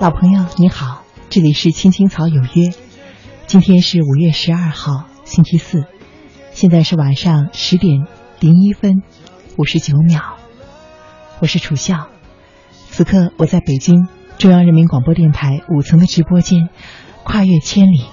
[0.00, 2.72] 老朋友你好，这里是青青草有约，
[3.46, 5.84] 今天是五月十二号星期四，
[6.52, 8.06] 现在是晚上十点
[8.38, 9.02] 零一分
[9.58, 10.38] 五十九秒，
[11.40, 12.08] 我是楚笑，
[12.88, 14.08] 此刻我在北京
[14.38, 16.70] 中央人民广播电台五层的直播间，
[17.22, 18.06] 跨越千里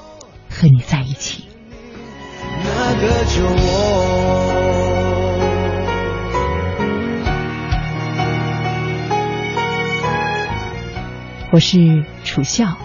[0.49, 1.45] 和你在一起。
[2.65, 4.26] 那个酒窝。
[11.49, 12.77] 我是楚笑，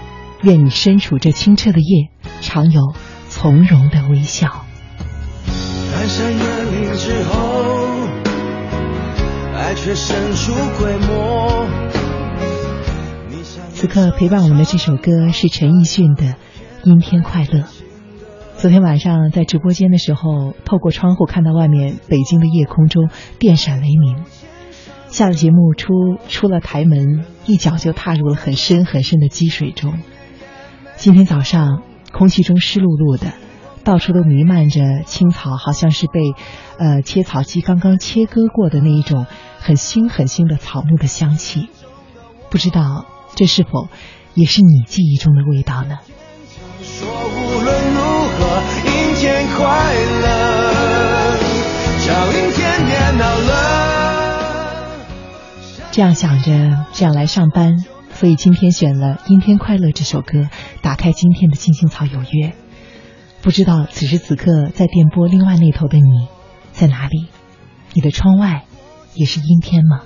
[0.43, 2.11] 愿你身处这清澈的夜，
[2.41, 2.95] 常有
[3.29, 4.65] 从容的微笑。
[5.47, 7.99] 翻山越岭之后，
[9.57, 11.67] 爱却神出鬼没。
[13.75, 16.25] 此刻陪伴我们的这首歌是陈奕迅的
[16.85, 17.61] 《阴天快乐》。
[18.57, 23.11] 昨天晚上在直播间的时候，透过窗户看到外面北京的夜空中
[23.41, 24.23] 电闪雷鸣。
[25.09, 25.93] 下了节目出
[26.29, 29.99] 出了台门，一脚就踏入了很深很深的积水中。
[30.97, 31.83] 今天早上
[32.13, 33.33] 空气中湿漉漉的，
[33.83, 36.21] 到处都弥漫着青草，好像是被
[36.79, 39.27] 呃切草机刚刚切割过的那一种
[39.59, 41.69] 很腥很腥的草木的香气。
[42.51, 43.89] 不知道这是否
[44.35, 45.99] 也是你记忆中的味道呢？
[46.83, 49.65] 说无论如何，阴天快
[50.23, 51.37] 乐，
[52.07, 53.52] 叫阴天变到了。
[55.93, 60.49] 这样想着，这样来上班，所以今天选了《阴天快乐》这首歌，
[60.81, 62.49] 打开今天的《青青草有约》。
[63.43, 66.29] 不知道此时此刻在电波另外那头的你
[66.73, 67.29] 在哪里？
[67.93, 68.65] 你的窗外
[69.13, 70.01] 也是阴天吗？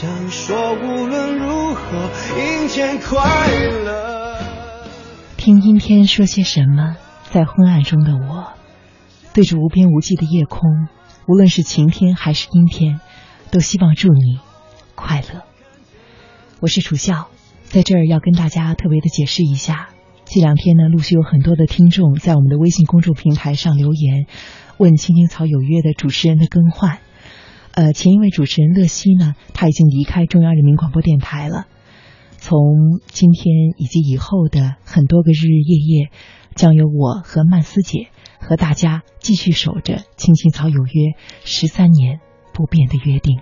[0.00, 3.52] 想说，无论如何，阴天快
[3.84, 4.38] 乐。
[5.36, 6.96] 听阴天说些什么？
[7.30, 8.54] 在昏暗中的我，
[9.34, 10.62] 对着无边无际的夜空，
[11.28, 13.00] 无论是晴天还是阴天，
[13.50, 14.40] 都希望祝你
[14.94, 15.42] 快乐。
[16.60, 17.28] 我是楚笑，
[17.64, 19.90] 在这儿要跟大家特别的解释一下。
[20.24, 24.24] 这两天呢，陆续有很多的听众在我们的微信公众平台上留言，
[24.78, 27.00] 问《青青草有约》的主持人的更换。
[27.72, 31.66] 呃，前一位主持人乐西呢，他已经离开中央人民广播电台了。
[32.36, 32.56] 从
[33.06, 33.44] 今天
[33.76, 36.10] 以及以后的很多个日日夜夜，
[36.54, 38.08] 将由我和曼斯姐
[38.40, 40.84] 和大家继续守着《青青草有约》
[41.44, 42.20] 十三年
[42.54, 43.40] 不变的约定。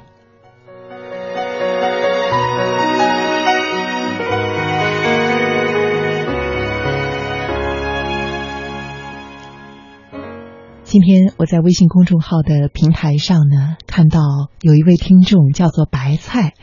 [10.88, 14.21] 今天我在微信公众号的平台上呢，看到
[14.62, 16.54] 有一位听众叫做白菜，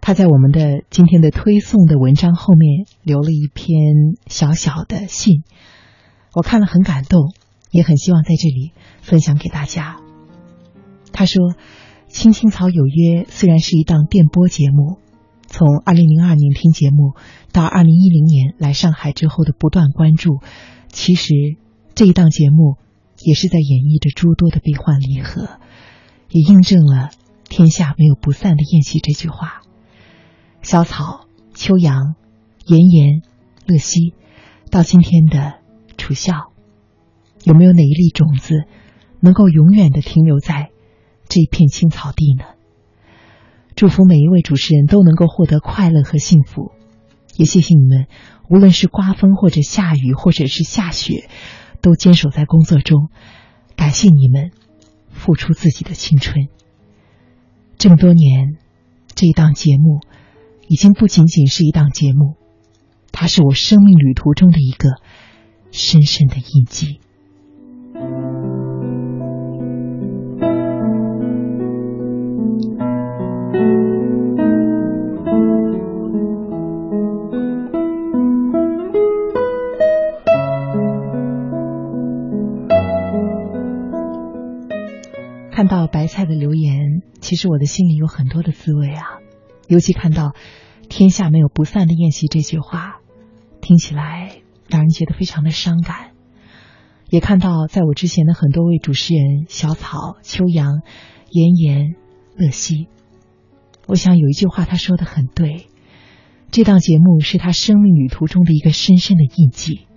[0.00, 3.68] 他在我们的今天的推送的文章后面留了一篇
[4.26, 5.42] 小小的信，
[6.32, 7.34] 我看了很感动，
[7.70, 9.98] 也很希望在这里分享给大家。
[11.12, 11.52] 他说
[12.08, 14.96] ：“青青草有约虽然是一档电波节目，
[15.46, 17.16] 从二零零二年听节目
[17.52, 20.40] 到二零一零年来上海之后的不断关注，
[20.90, 21.34] 其实
[21.94, 22.78] 这一档节目。”
[23.20, 25.58] 也是在演绎着诸多的悲欢离合，
[26.30, 27.10] 也印证了
[27.48, 29.62] “天下没有不散的宴席”这句话。
[30.62, 32.14] 小草、秋阳、
[32.66, 33.22] 炎炎、
[33.66, 34.14] 乐西，
[34.70, 35.54] 到今天的
[35.96, 36.52] 楚笑，
[37.44, 38.64] 有没有哪一粒种子
[39.20, 40.70] 能够永远的停留在
[41.28, 42.44] 这一片青草地呢？
[43.74, 46.72] 祝福每一位主持人都能够获得快乐和幸福，
[47.36, 48.06] 也谢谢你们，
[48.48, 51.28] 无论是刮风或者下雨或者是下雪。
[51.80, 53.08] 都坚守在工作中，
[53.76, 54.50] 感谢你们
[55.10, 56.48] 付出自己的青春。
[57.76, 58.56] 这么多年，
[59.14, 60.00] 这一档节目
[60.66, 62.36] 已经不仅仅是一档节目，
[63.12, 64.90] 它是我生命旅途中的一个
[65.70, 67.00] 深深的印记。
[85.58, 89.02] 看到白菜的留言，其实我的心里有很多的滋味啊。
[89.66, 90.36] 尤其看到
[90.88, 93.00] “天下没有不散的宴席”这句话，
[93.60, 94.36] 听起来
[94.68, 96.12] 让人觉得非常的伤感。
[97.10, 100.80] 也看到在我之前的很多位主持人小草、秋阳、
[101.28, 101.96] 妍妍、
[102.36, 102.86] 乐西。
[103.88, 105.66] 我想有一句话他说的很对，
[106.52, 109.88] 这档节目是他生命旅途中的一个深深的印记。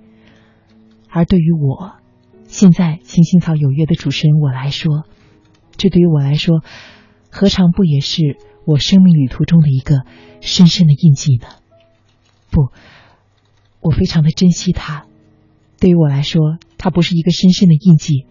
[1.08, 1.98] 而对于我，
[2.48, 5.06] 现在青青草有约的主持人我来说，
[5.81, 6.63] 这对于我来说，
[7.31, 10.06] 何尝不也是我生命旅途中的一个
[10.39, 11.48] 深深的印记呢？
[12.51, 12.69] 不，
[13.80, 15.07] 我非常的珍惜它。
[15.80, 18.28] 对于我来说，它不是一个深深的印记，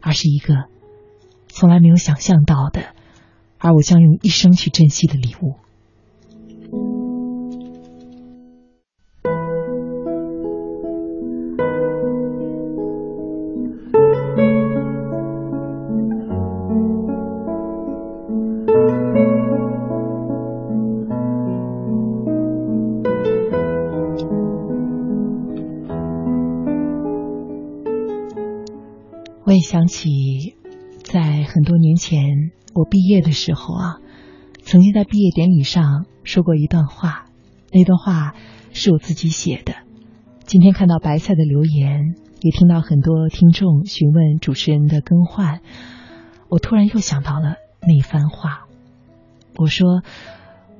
[0.00, 0.66] 而是一个
[1.48, 2.94] 从来没有想象到的，
[3.58, 5.56] 而我将用一生去珍惜的礼物。
[32.90, 33.96] 毕业的时候啊，
[34.62, 37.26] 曾经在毕业典礼上说过一段话。
[37.72, 38.34] 那段话
[38.72, 39.74] 是我自己写的。
[40.44, 45.60] 今天看到白菜的留言，也听到很多听众询问主持人的更换，
[46.48, 48.66] 我突然又想到了那番话。
[49.56, 50.02] 我说，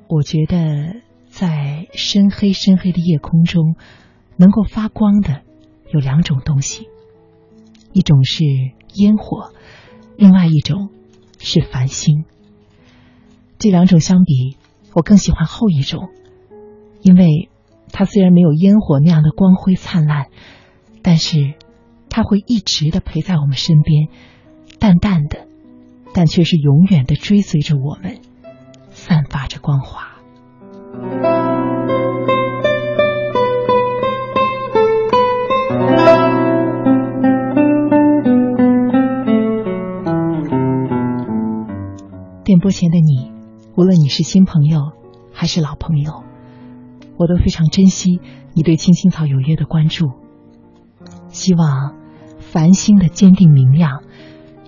[0.09, 3.75] 我觉得在深黑深黑的夜空中，
[4.37, 5.43] 能够发光的
[5.93, 6.87] 有两种东西。
[7.93, 8.45] 一种是
[8.95, 9.53] 烟火，
[10.17, 10.91] 另外一种
[11.39, 12.25] 是繁星。
[13.59, 14.57] 这两种相比，
[14.95, 16.09] 我更喜欢后一种，
[17.01, 17.49] 因为
[17.93, 20.27] 它虽然没有烟火那样的光辉灿烂，
[21.03, 21.55] 但是
[22.09, 24.09] 它会一直的陪在我们身边，
[24.79, 25.47] 淡淡的，
[26.13, 28.21] 但却是永远的追随着我们，
[28.91, 30.17] 散发着光华。
[42.47, 43.33] 电波前的你，
[43.75, 44.93] 无论你是新朋友
[45.33, 46.23] 还是老朋友，
[47.17, 48.21] 我都非常珍惜
[48.55, 50.13] 你对青青草有约的关注。
[51.27, 51.97] 希望
[52.39, 54.05] 繁星的坚定明亮，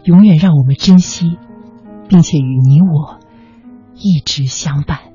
[0.03, 1.39] 永远让我们珍惜，
[2.09, 3.21] 并且与你我
[3.95, 5.08] 一直相伴。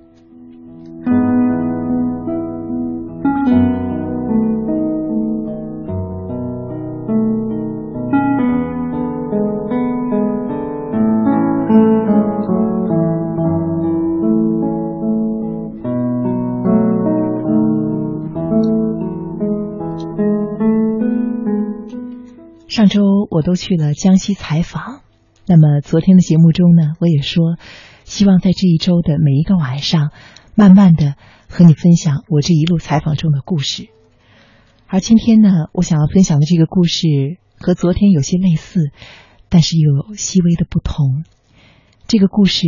[23.63, 25.03] 去了江西采访，
[25.47, 27.55] 那么昨天的节目中呢，我也说，
[28.03, 30.11] 希望在这一周的每一个晚上，
[30.53, 31.15] 慢慢的
[31.47, 33.87] 和你分享我这一路采访中的故事。
[34.85, 37.07] 而今天呢，我想要分享的这个故事
[37.57, 38.91] 和昨天有些类似，
[39.47, 41.23] 但是又有细微的不同。
[42.05, 42.67] 这个故事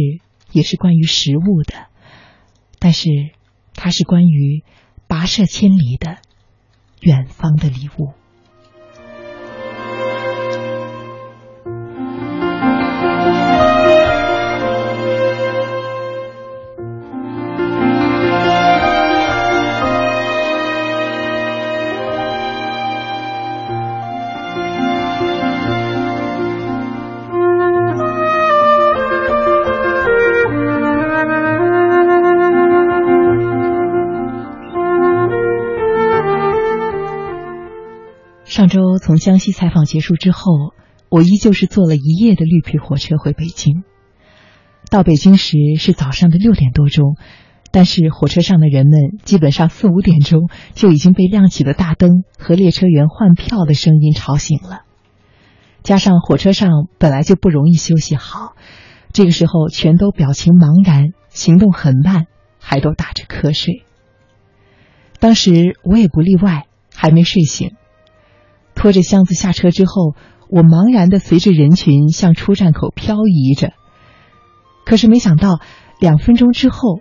[0.53, 1.87] 也是关于食物的，
[2.79, 3.09] 但是
[3.73, 4.63] 它是关于
[5.09, 6.19] 跋涉千里的
[7.01, 8.13] 远方的礼物。
[38.97, 40.73] 从江西采访结束之后，
[41.09, 43.83] 我依旧是坐了一夜的绿皮火车回北京。
[44.89, 47.15] 到北京时是早上的六点多钟，
[47.71, 54.83] 但是火车上的人们基本上四五点钟就已经被亮起的大灯和列车员换票的声音吵醒了。
[55.83, 58.55] 加上火车上本来就不容易休息好，
[59.11, 62.27] 这个时候全都表情茫然，行动很慢，
[62.59, 63.83] 还都打着瞌睡。
[65.19, 67.73] 当时我也不例外，还没睡醒。
[68.85, 70.13] 拖着箱子下车之后，
[70.47, 73.73] 我茫然的随着人群向出站口漂移着。
[74.85, 75.59] 可是没想到，
[75.99, 76.99] 两分钟之后，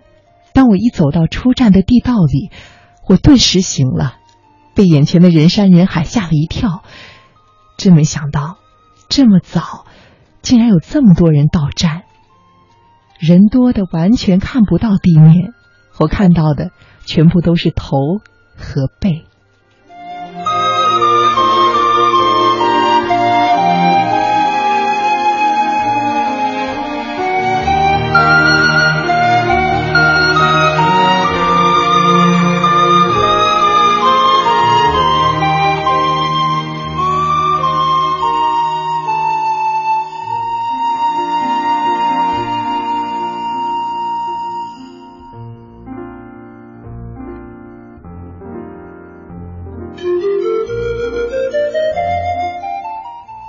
[0.51, 2.49] 当我一走到出站的地道里，
[3.07, 4.15] 我顿时醒了，
[4.73, 6.81] 被眼前的人山人海吓了一跳。
[7.77, 8.57] 真没想到，
[9.07, 9.85] 这么早，
[10.41, 12.01] 竟然有这么多人到站。
[13.19, 15.53] 人多的完全看不到地面，
[15.99, 16.71] 我看到的
[17.05, 17.95] 全部都是头
[18.57, 19.27] 和背。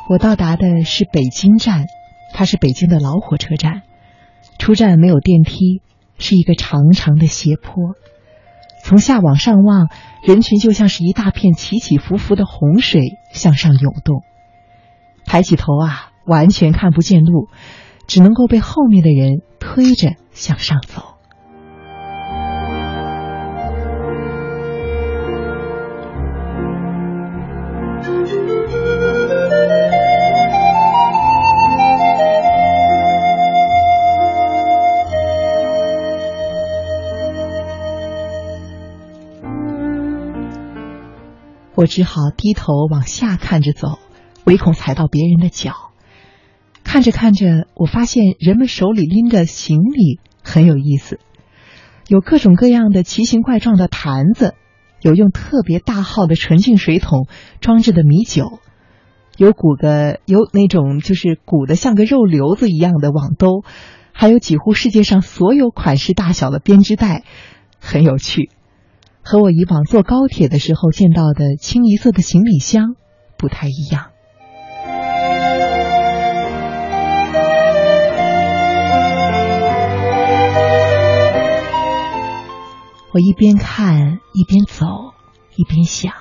[0.08, 1.86] 我到达的是北京站，
[2.32, 3.82] 它是北京的老火车站。
[4.58, 5.82] 出站没有电梯，
[6.18, 7.94] 是一个长长的斜坡。
[8.84, 9.88] 从下往上望，
[10.22, 14.22] 人群就像是一大片起起伏伏的洪水向上涌动。
[15.24, 17.48] 抬起头啊，完全看不见路，
[18.06, 21.15] 只能够被后面的人推着向上走。
[41.76, 43.98] 我只好低头往下看着走，
[44.44, 45.92] 唯恐踩到别人的脚。
[46.82, 51.20] 看着看着，我发现人们手里拎着行李很有意思，
[52.08, 54.54] 有各种各样的奇形怪状的坛子，
[55.02, 57.28] 有用特别大号的纯净水桶
[57.60, 58.58] 装着的米酒，
[59.36, 63.64] 有鼓个有那种就是鼓的像个肉瘤子一样的网兜，
[64.12, 67.24] 还有几乎世界上所有款式大小的编织袋，
[67.80, 68.48] 很有趣。
[69.28, 72.94] 和我以往坐高铁的时候见到的清一色的行李箱
[73.36, 74.12] 不太一样。
[83.12, 84.86] 我一边看一边走，
[85.56, 86.12] 一边想，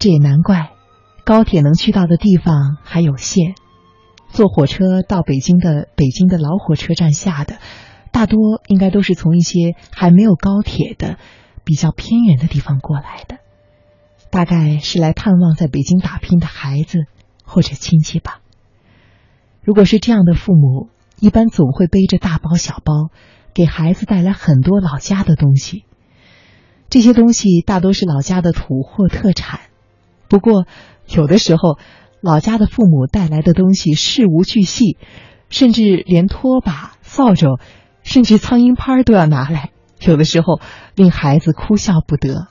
[0.00, 0.72] 这也难怪，
[1.24, 3.54] 高铁能去到的地方还有限。
[4.30, 7.58] 坐火车到北京的北京的老火车站下的，
[8.10, 11.16] 大多应该都是从一些还没有高铁的。
[11.70, 13.36] 比较偏远的地方过来的，
[14.32, 17.04] 大概是来探望在北京打拼的孩子
[17.44, 18.40] 或者亲戚吧。
[19.62, 20.88] 如果是这样的父母，
[21.20, 23.12] 一般总会背着大包小包，
[23.54, 25.84] 给孩子带来很多老家的东西。
[26.88, 29.60] 这些东西大多是老家的土货特产。
[30.28, 30.66] 不过，
[31.06, 31.78] 有的时候
[32.20, 34.98] 老家的父母带来的东西事无巨细，
[35.50, 37.60] 甚至连拖把、扫帚，
[38.02, 39.70] 甚至苍蝇拍都要拿来。
[40.00, 40.60] 有的时候
[40.94, 42.48] 令孩子哭笑不得。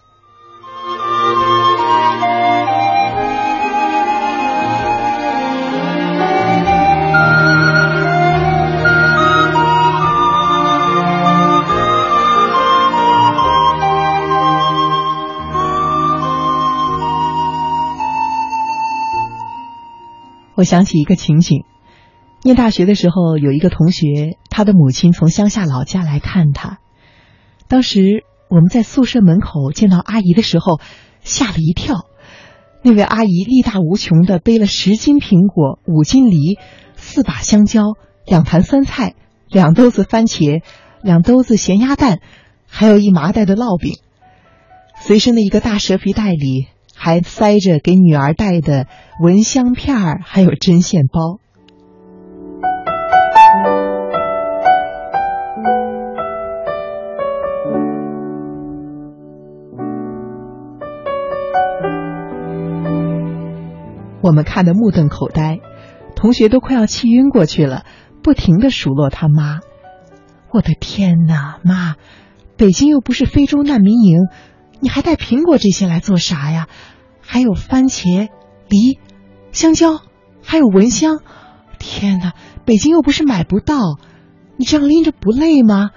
[20.56, 21.64] 我想起一个情景：
[22.44, 26.80] 念大学的时候，有一个同学，他的母亲从乡下老家来看他。
[27.70, 30.82] 当时我们在宿舍门口见到阿姨的时候，
[31.22, 32.08] 吓了一跳。
[32.82, 36.58] 那位阿姨力大无穷的背了十斤苹果、五斤梨、
[36.96, 37.94] 四把香蕉、
[38.26, 39.14] 两坛酸菜、
[39.50, 40.64] 两兜子番茄、
[41.04, 42.20] 两兜子咸鸭蛋，
[42.68, 44.00] 还有一麻袋的烙饼。
[45.00, 48.88] 随身的一个大蛇皮袋里还塞着给女儿带的
[49.22, 51.40] 蚊香片儿，还有针线包。
[64.22, 65.60] 我们看得目瞪口呆，
[66.16, 67.86] 同学都快要气晕过去了，
[68.22, 69.60] 不停的数落他妈。
[70.52, 71.96] 我的天哪，妈，
[72.58, 74.28] 北京又不是非洲难民营，
[74.80, 76.68] 你还带苹果这些来做啥呀？
[77.22, 78.30] 还有番茄、
[78.68, 79.00] 梨、
[79.52, 80.00] 香蕉，
[80.44, 81.20] 还有蚊香。
[81.78, 82.34] 天哪，
[82.66, 83.78] 北京又不是买不到，
[84.58, 85.92] 你这样拎着不累吗？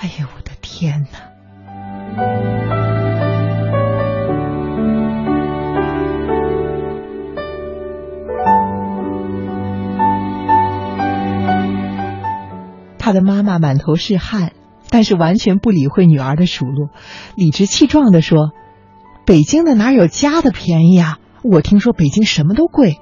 [0.00, 2.57] 哎呦，我的天哪！
[13.08, 14.52] 他的妈妈满头是汗，
[14.90, 16.90] 但是完全不理会女儿的数落，
[17.36, 18.50] 理直气壮的说
[19.24, 21.18] ：“北京的哪有家的便宜啊？
[21.42, 23.00] 我听说北京什么都贵，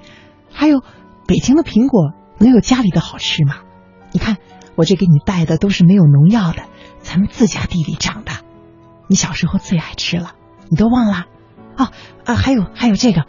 [0.53, 0.81] 还有
[1.27, 3.57] 北京的苹果能有家里的好吃吗？
[4.13, 4.37] 你看
[4.77, 6.63] 我这给你带的都是没有农药的，
[7.01, 8.31] 咱们自家地里长的，
[9.09, 10.35] 你小时候最爱吃了，
[10.69, 11.27] 你都忘了？
[11.77, 11.89] 哦
[12.25, 13.25] 啊，还有还有这个，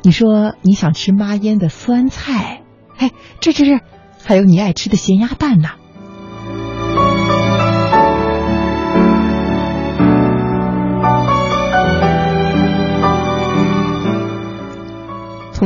[0.00, 2.62] 你说你想吃妈腌的酸菜，
[2.96, 3.84] 哎，这这这，
[4.24, 5.68] 还有你爱吃的咸鸭蛋呢。”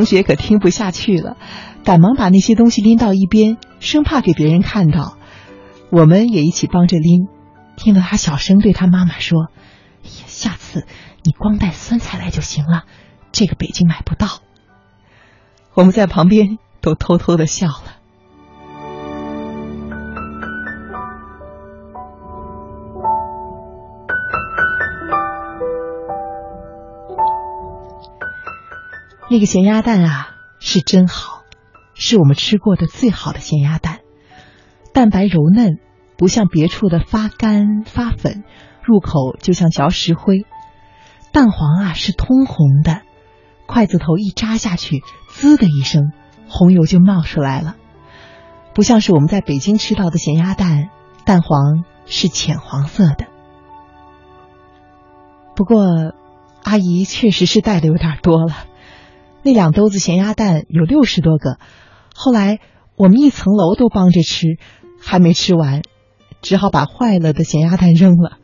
[0.00, 1.37] 同学可听不下去了，
[1.85, 5.19] 赶忙把那些东西拎到一边，生怕给别人看到。
[5.90, 7.28] 我们也一起帮着拎。
[7.76, 9.49] 听到他小声对他妈妈说：“，
[10.02, 10.87] 下次
[11.23, 12.85] 你光带酸菜来就行了，
[13.30, 14.40] 这个北京买不到。”
[15.76, 18.00] 我们在旁边都偷偷的笑了。
[29.31, 31.43] 那个咸鸭蛋啊，是真好，
[31.95, 34.01] 是我们吃过的最好的咸鸭蛋，
[34.93, 35.79] 蛋白柔嫩，
[36.19, 38.43] 不像别处的发干发粉，
[38.83, 40.45] 入口就像嚼石灰。
[41.31, 43.03] 蛋黄啊是通红的，
[43.69, 46.11] 筷子头一扎下去，滋的一声，
[46.49, 47.77] 红油就冒出来了，
[48.75, 50.91] 不像是我们在北京吃到的咸鸭蛋，
[51.25, 53.27] 蛋黄是浅黄色的。
[55.55, 55.87] 不过，
[56.65, 58.65] 阿姨确实是带的有点多了，
[59.43, 61.59] 那两兜子咸鸭蛋有六十多个，
[62.15, 62.59] 后来
[62.97, 64.47] 我们一层楼都帮着吃，
[65.01, 65.83] 还没吃完，
[66.43, 68.39] 只好把坏了的咸鸭蛋扔了。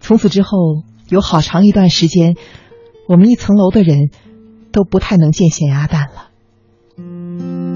[0.00, 0.48] 从此之后。
[1.10, 2.36] 有好长一段时间，
[3.06, 4.10] 我们一层楼的人
[4.72, 7.67] 都不太能见咸鸭蛋了。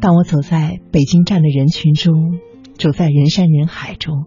[0.00, 2.38] 当我走在北京站的人群中，
[2.78, 4.26] 走在人山人海中。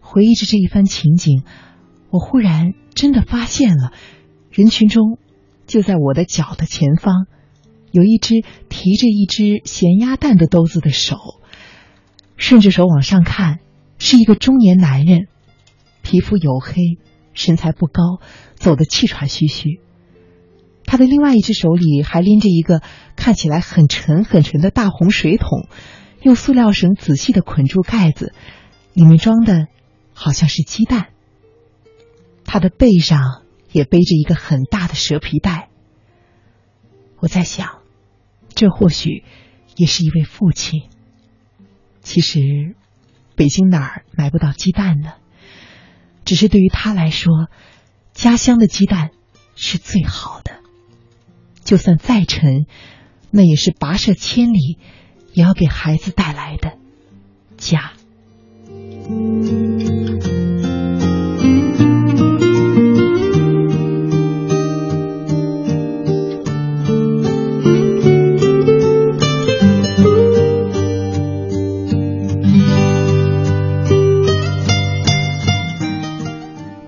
[0.00, 1.44] 回忆着这一番情景，
[2.10, 3.92] 我忽然真的发现了，
[4.50, 5.18] 人群中
[5.66, 7.26] 就在我的脚的前方，
[7.92, 11.16] 有一只提着一只咸鸭蛋的兜子的手。
[12.36, 13.60] 顺着手往上看，
[13.98, 15.28] 是一个中年男人，
[16.02, 16.98] 皮肤黝黑，
[17.34, 18.20] 身材不高，
[18.56, 19.80] 走得气喘吁吁。
[20.90, 22.80] 他的另外一只手里还拎着一个
[23.14, 25.68] 看起来很沉很沉的大红水桶，
[26.22, 28.32] 用塑料绳仔细的捆住盖子，
[28.94, 29.68] 里面装的。
[30.20, 31.10] 好像是鸡蛋，
[32.44, 35.68] 他的背上也背着一个很大的蛇皮袋。
[37.20, 37.82] 我在想，
[38.52, 39.22] 这或许
[39.76, 40.88] 也是一位父亲。
[42.02, 42.40] 其实，
[43.36, 45.12] 北京哪儿买不到鸡蛋呢？
[46.24, 47.46] 只是对于他来说，
[48.12, 49.10] 家乡的鸡蛋
[49.54, 50.57] 是最好的。
[51.68, 52.64] 就算再沉，
[53.30, 54.78] 那也是跋涉千里，
[55.34, 56.78] 也要给孩子带来的
[57.58, 57.92] 家。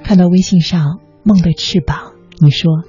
[0.03, 2.83] 看到微信上梦的翅膀，你说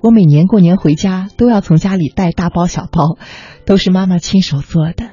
[0.00, 3.18] 我每年过年回家都要从家里带大包小包，
[3.64, 5.10] 都是妈妈亲手做的。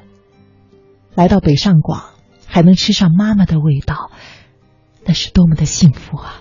[1.14, 2.16] 来到北上广。
[2.48, 4.10] 还能吃上妈妈的味道，
[5.04, 6.40] 那是多么的幸福啊！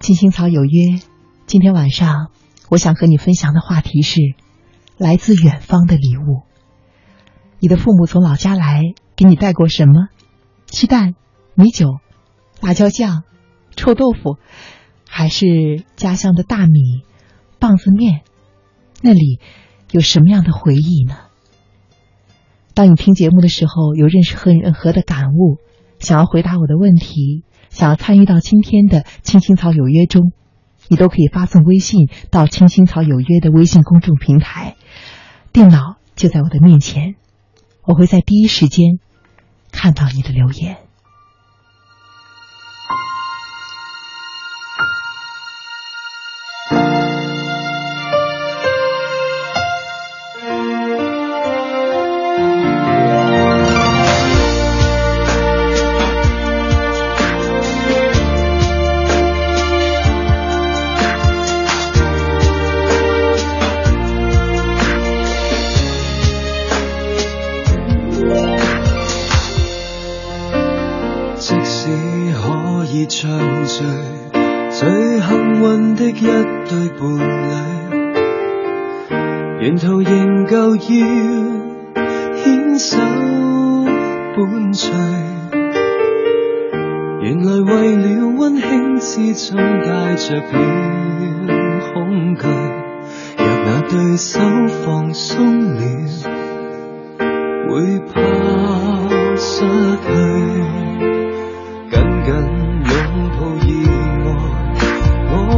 [0.00, 1.00] 青青草有约，
[1.46, 2.32] 今天晚上
[2.70, 4.18] 我想和你分享的话题是
[4.96, 6.42] 来自远方的礼物。
[7.64, 8.82] 你的父母从老家来，
[9.16, 10.08] 给你带过什么？
[10.66, 11.14] 鸡蛋、
[11.54, 11.86] 米酒、
[12.60, 13.22] 辣椒酱、
[13.74, 14.36] 臭豆腐。
[15.08, 17.04] 还是家乡的大米、
[17.58, 18.20] 棒子面，
[19.00, 19.40] 那里
[19.92, 21.16] 有什么样的回忆呢？
[22.74, 25.56] 当你听节目的时候，有认识何任何的感悟，
[25.98, 30.32] 想要回答我的问题，想要参与到今天的《青青草有约》中，
[30.88, 34.74] 你都可以发送微信到《青青草有约》的微信公众平台。
[35.50, 37.14] 电脑就在我的面前，
[37.84, 38.98] 我会在第一时间
[39.70, 40.83] 看到你的留言。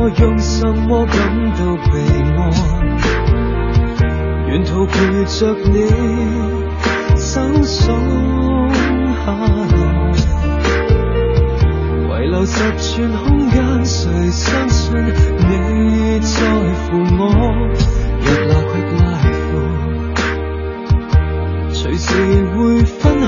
[0.08, 1.16] 用什么感
[1.54, 2.00] 到被
[2.36, 2.40] 爱？
[4.48, 5.74] 沿途陪着你
[7.14, 7.96] 走上下来，
[12.08, 16.36] 遗留十寸空间，谁相信你在
[16.82, 17.20] 乎我？
[18.22, 19.02] 若拉快拉
[19.50, 19.54] 阔，
[21.72, 22.06] 随时
[22.54, 23.26] 会分开。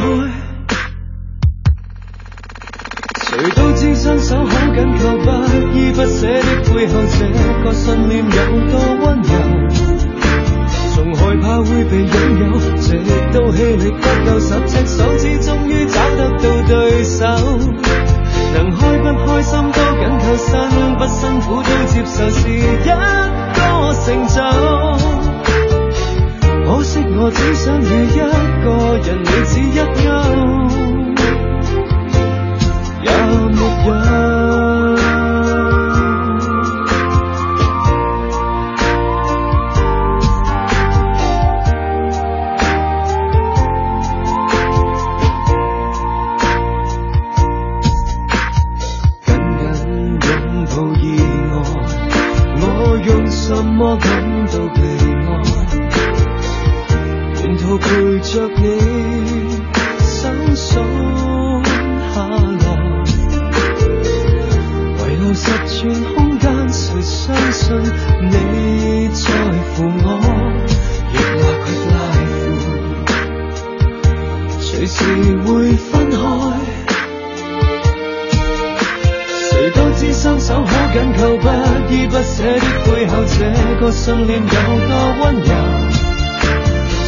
[84.09, 85.53] 信念有多温柔，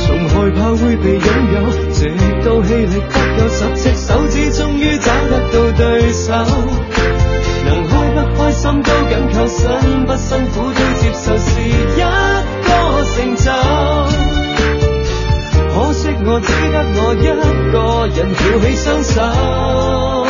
[0.04, 1.56] 从害怕会被拥有，
[1.94, 1.98] 直
[2.44, 6.28] 到气力不够，十只手指终于找得到对手。
[7.64, 12.02] 能开不开心都紧靠辛，不辛苦都接受是一个
[13.14, 13.50] 成就。
[15.72, 17.24] 可惜我只得我一
[17.72, 17.74] 个
[18.14, 20.29] 人跳起双手。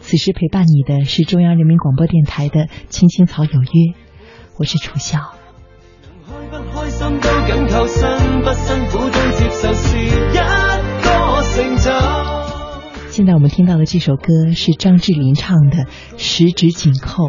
[0.00, 3.56] 此时陪伴你的是中央人民广播电台的《青青草有约》，
[4.58, 5.34] 我是楚笑。
[13.10, 15.76] 现在我们听到的这首歌是张智霖唱的
[16.16, 17.28] 《十指紧扣》，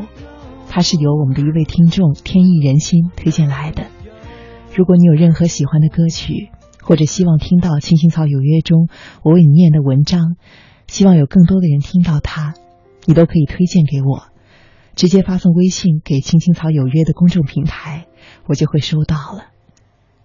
[0.73, 3.87] 它是由我们的一位听众天意人心 推荐来的。
[4.73, 6.49] 如果你有任何喜欢的歌曲，
[6.81, 8.87] 或者希望听到《青青草有约》中
[9.21, 10.37] 我为你念的文章，
[10.87, 12.53] 希望有更多的人听到它。
[13.05, 14.31] 你都可以推荐给我，
[14.95, 18.05] 直接发送微信给“青青草有约”的公众平台，
[18.47, 19.47] 我就会收到了。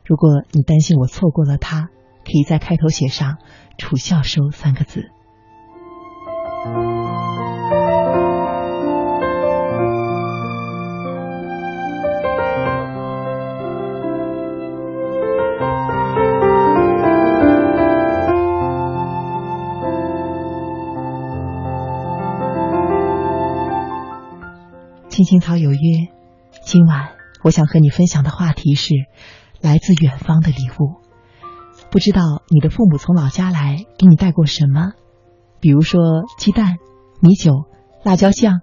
[0.05, 1.89] 如果你担心我错过了它，
[2.25, 3.39] 可以在开头写上
[3.79, 5.11] “楚笑收”三个字。
[25.17, 26.09] 青青草有约，
[26.63, 28.93] 今晚我想和你分享的话题是
[29.63, 31.01] 来自远方的礼物。
[31.91, 34.93] 不知道你的父母从老家来给你带过什么？
[35.59, 36.77] 比如说鸡蛋、
[37.23, 37.65] 米酒、
[38.03, 38.61] 辣椒酱。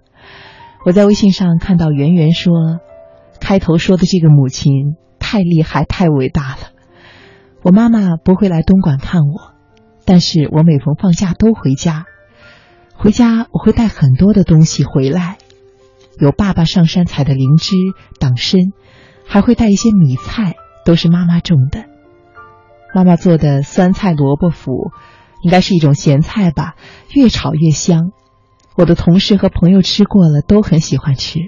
[0.84, 2.52] 我在微信上看到圆圆说，
[3.40, 6.58] 开头说的这个母亲太厉害、太伟大了。
[7.62, 9.54] 我妈妈不会来东莞看我，
[10.04, 12.06] 但是我每逢放假都回家。
[12.94, 15.38] 回家我会带很多的东西回来。
[16.20, 17.74] 有爸爸上山采的灵芝
[18.18, 18.72] 党参，
[19.26, 21.84] 还会带一些米菜，都是妈妈种的。
[22.94, 24.92] 妈妈做的酸菜萝卜脯，
[25.42, 26.76] 应该是一种咸菜吧，
[27.12, 28.12] 越炒越香。
[28.76, 31.40] 我的同事和朋友吃过了，都很喜欢吃。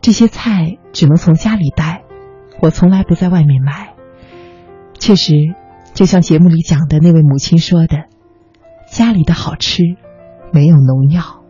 [0.00, 2.04] 这些菜只能从家里带，
[2.60, 3.94] 我从来不在外面买。
[4.98, 5.34] 确实，
[5.94, 8.04] 就像节目里讲的那位母亲说的，
[8.88, 9.82] 家里的好吃，
[10.52, 11.41] 没有农药。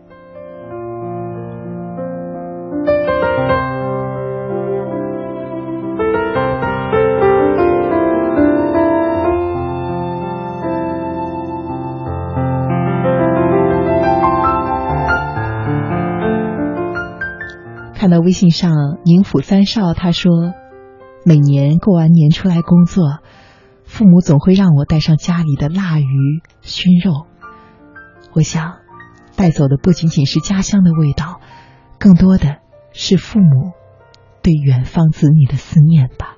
[18.13, 20.31] 在微信上宁府三少，他说，
[21.25, 23.05] 每年过完年出来工作，
[23.87, 27.25] 父母总会让我带上家里的腊鱼、熏肉。
[28.35, 28.81] 我想，
[29.35, 31.41] 带走的不仅仅是家乡的味道，
[31.99, 32.59] 更多的
[32.93, 33.73] 是父母
[34.43, 36.37] 对远方子女的思念吧。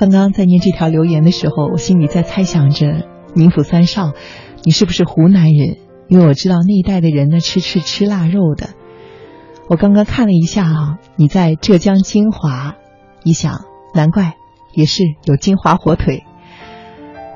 [0.00, 4.14] 刚刚在念这条留言的时候，我心里在猜想着，宁府三少，
[4.64, 5.76] 你是不是湖南人？
[6.08, 8.70] 因为我知道那一带的人呢，吃吃吃腊肉的。
[9.68, 12.76] 我刚刚看了一下啊，你在浙江金华，
[13.24, 14.36] 一想，难怪
[14.72, 16.24] 也是有金华火腿。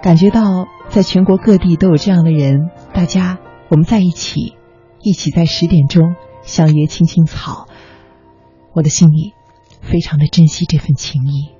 [0.02, 4.54] 感觉到在全国各地都有这样的人，大家我们在一起，
[5.02, 7.68] 一起在十点钟相约青青草，
[8.72, 9.34] 我的心里
[9.82, 11.53] 非常的珍惜这份情谊。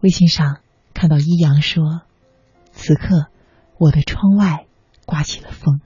[0.00, 0.60] 微信上
[0.94, 2.02] 看到一阳说
[2.72, 3.26] ：“此刻
[3.78, 4.66] 我的窗外
[5.04, 5.80] 刮起了风。”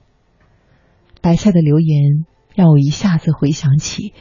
[1.23, 4.15] 白菜的留言让我一下子回想起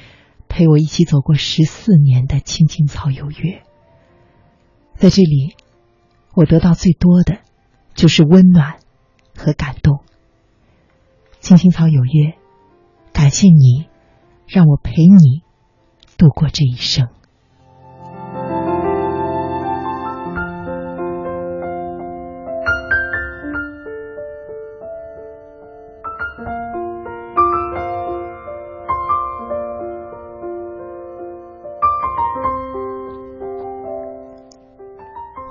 [0.47, 3.63] 陪我一起走过十四年的青青草有约。
[4.95, 5.56] 在这里，
[6.34, 7.39] 我得到最多的
[7.93, 8.80] 就是温暖
[9.36, 10.04] 和感动。
[11.39, 12.38] 青青草有约，
[13.13, 13.88] 感谢你，
[14.45, 15.41] 让我陪你
[16.17, 17.08] 度过这一生。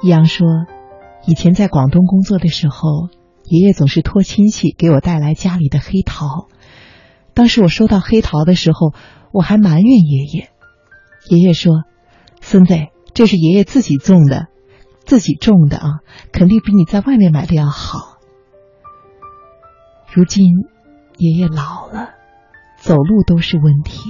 [0.08, 0.46] 易阳说
[1.26, 3.10] ：“以前在广东工作的时候，
[3.44, 6.48] 爷爷总是托亲戚给我带来家里的黑桃。
[7.34, 8.94] 当时我收到黑桃的时候，
[9.32, 10.48] 我还埋怨爷爷。
[11.28, 11.82] 爷爷说
[12.40, 12.74] ：‘孙子，
[13.12, 14.46] 这是爷爷自己种的，
[15.04, 16.00] 自己种的啊，
[16.32, 18.16] 肯定比你在外面买的要好。’
[20.10, 20.46] 如今
[21.18, 22.14] 爷爷老了，
[22.78, 24.08] 走路都是问题。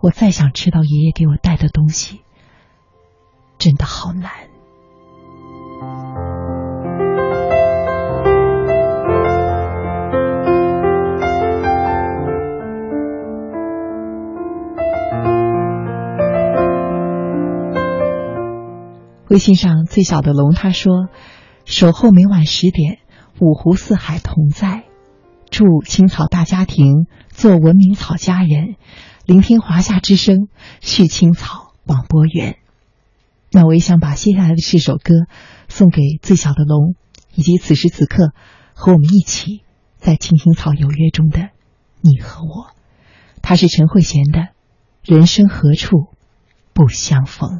[0.00, 2.20] 我再想吃到爷爷给我带的东西。”
[3.66, 4.30] 真的好难。
[19.28, 21.08] 微信上最小的龙他说
[21.66, 23.00] ：“守候每晚十点，
[23.40, 24.84] 五湖四海同在，
[25.50, 28.76] 祝青草大家庭做文明草家人，
[29.24, 30.46] 聆听华夏之声，
[30.80, 32.58] 续青草广播员。”
[33.50, 35.14] 那我也想把接下来的这首歌
[35.68, 36.94] 送给最小的龙，
[37.34, 38.32] 以及此时此刻
[38.74, 39.62] 和我们一起
[39.98, 41.50] 在《青青草有约》中的
[42.00, 42.74] 你和我。
[43.42, 44.40] 它是陈慧娴的
[45.02, 46.08] 《人生何处
[46.72, 47.50] 不相逢》。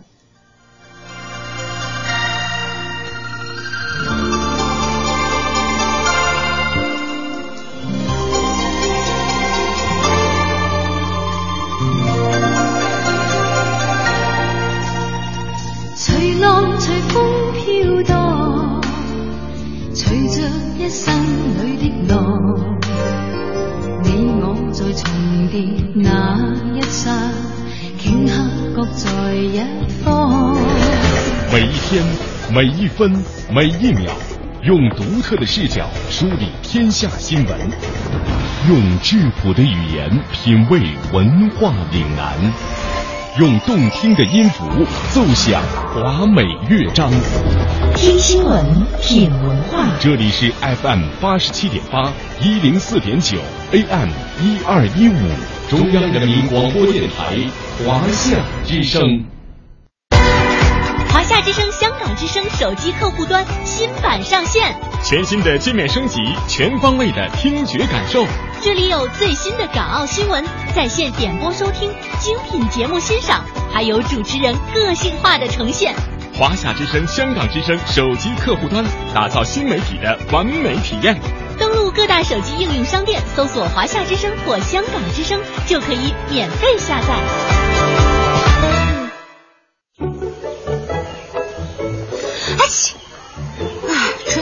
[31.52, 32.04] 每一天，
[32.52, 33.12] 每一分，
[33.50, 34.10] 每一秒，
[34.62, 37.58] 用独特的视角梳理天下新闻，
[38.68, 40.80] 用质朴的语言品味
[41.12, 42.34] 文化岭南，
[43.38, 44.64] 用动听的音符
[45.12, 45.62] 奏响
[45.94, 47.10] 华美乐章。
[47.94, 48.64] 听新闻，
[49.00, 49.86] 品文化。
[49.98, 53.38] 这里是 FM 八十七点八，一零四点九
[53.72, 54.10] ，AM
[54.42, 57.36] 一二一五，中央人民广播电台
[57.84, 59.02] 华夏之声。
[61.08, 68.24] 华夏之声、香港之声手机客户端新版上线，全新的界面升级，全方位的听觉感受。
[68.60, 75.92] 这里有最新的港澳新闻，在线点播收听，精品节目欣赏，还有主持人个性化的呈现。
[76.32, 81.18] 华夏之声、香港之声手机客户端，打造新媒体的完美体验。
[81.90, 87.06] 各大手机应用商店，搜索“华夏之声”或“香港之声”，就可以免费下载。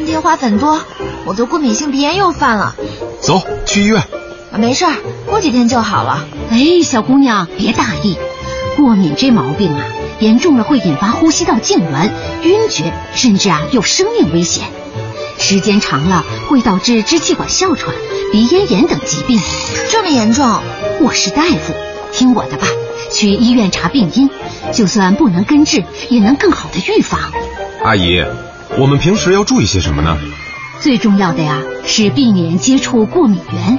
[0.06, 0.80] 天花粉多，
[1.24, 2.76] 我的过敏性鼻炎又犯了。
[3.20, 4.00] 走去医院。
[4.56, 4.94] 没事儿，
[5.26, 6.24] 过几天就好了。
[6.50, 8.16] 哎，小姑娘别大意，
[8.76, 9.84] 过敏这毛病啊，
[10.20, 12.10] 严重了会引发呼吸道痉挛、
[12.44, 14.66] 晕厥，甚至啊有生命危险。
[15.38, 17.94] 时间长了会导致支气管哮喘、
[18.32, 19.38] 鼻咽炎等疾病。
[19.90, 20.60] 这么严重？
[21.00, 21.74] 我是大夫，
[22.12, 22.66] 听我的吧，
[23.12, 24.30] 去医院查病因，
[24.72, 27.20] 就算不能根治，也能更好的预防。
[27.82, 28.24] 阿姨。
[28.76, 30.18] 我们平时要注意些什么呢？
[30.80, 33.78] 最重要的呀是避免接触过敏源。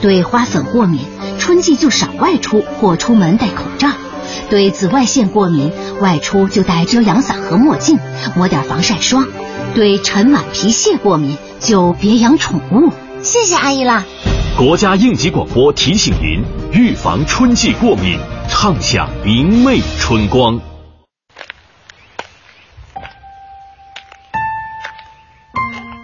[0.00, 1.00] 对花粉过敏，
[1.38, 3.90] 春季就少外出或出门戴口罩；
[4.50, 7.98] 对紫外线过敏，外出就戴遮阳伞和墨镜，
[8.34, 9.24] 抹点防晒霜；
[9.76, 12.90] 对尘螨、皮屑过敏，就别养宠物。
[13.20, 14.06] 谢谢阿姨啦。
[14.56, 18.18] 国家应急广播提醒您：预防春季过敏。
[18.48, 20.58] 畅享明媚春光。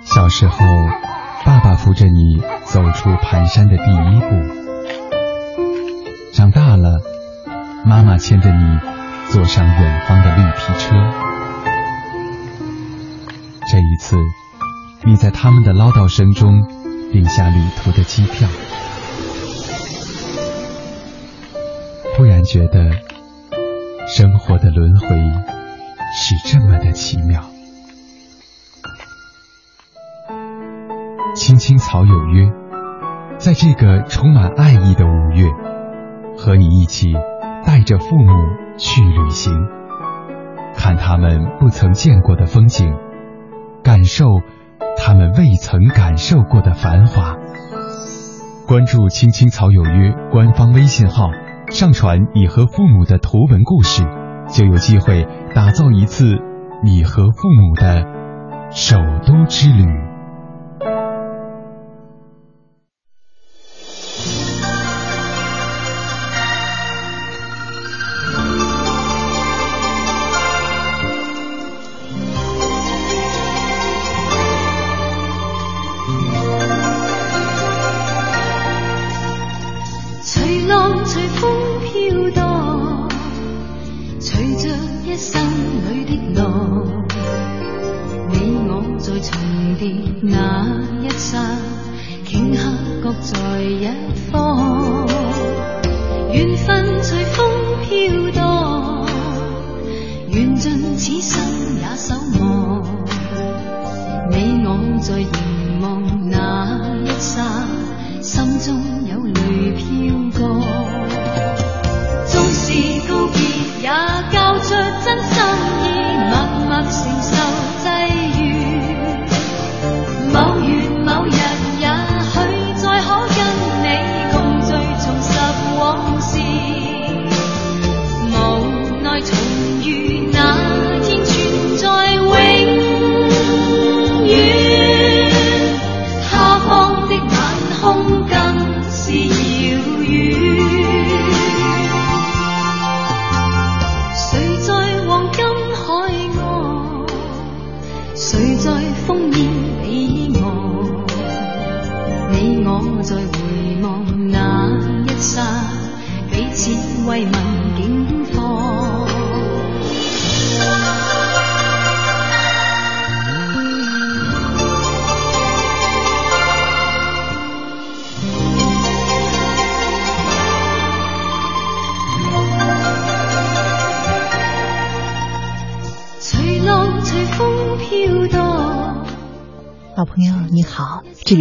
[0.05, 0.59] 小时候，
[1.47, 4.27] 爸爸扶着你走出蹒跚的第一步；
[6.35, 7.01] 长大了，
[7.87, 8.79] 妈妈牵着你
[9.31, 11.32] 坐上远方的绿皮车。
[13.73, 14.19] 这一次，
[15.03, 16.63] 你在他们的唠叨声中
[17.11, 18.47] 订下旅途的机票，
[22.15, 22.91] 忽然觉得
[24.07, 25.07] 生活的轮回
[26.15, 27.43] 是这么的奇妙。
[31.35, 32.53] 青青草有约，
[33.39, 35.49] 在这个充满爱意的五月，
[36.37, 37.15] 和你一起
[37.65, 38.35] 带着父母
[38.77, 39.51] 去旅行，
[40.77, 42.95] 看他们不曾见过的风景，
[43.83, 44.41] 感受
[44.97, 47.37] 他们未曾感受过的繁华。
[48.67, 51.31] 关注“青青草有约”官方微信号，
[51.71, 54.05] 上传你和父母的图文故事，
[54.49, 56.39] 就有机会打造一次
[56.85, 58.05] 你和父母的
[58.71, 60.12] 首都之旅。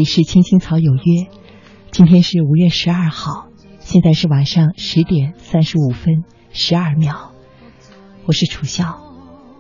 [0.01, 1.27] 里是青青草有约，
[1.91, 3.45] 今天是五月十二号，
[3.81, 7.33] 现在是晚上十点三十五分十二秒，
[8.25, 8.99] 我是楚笑，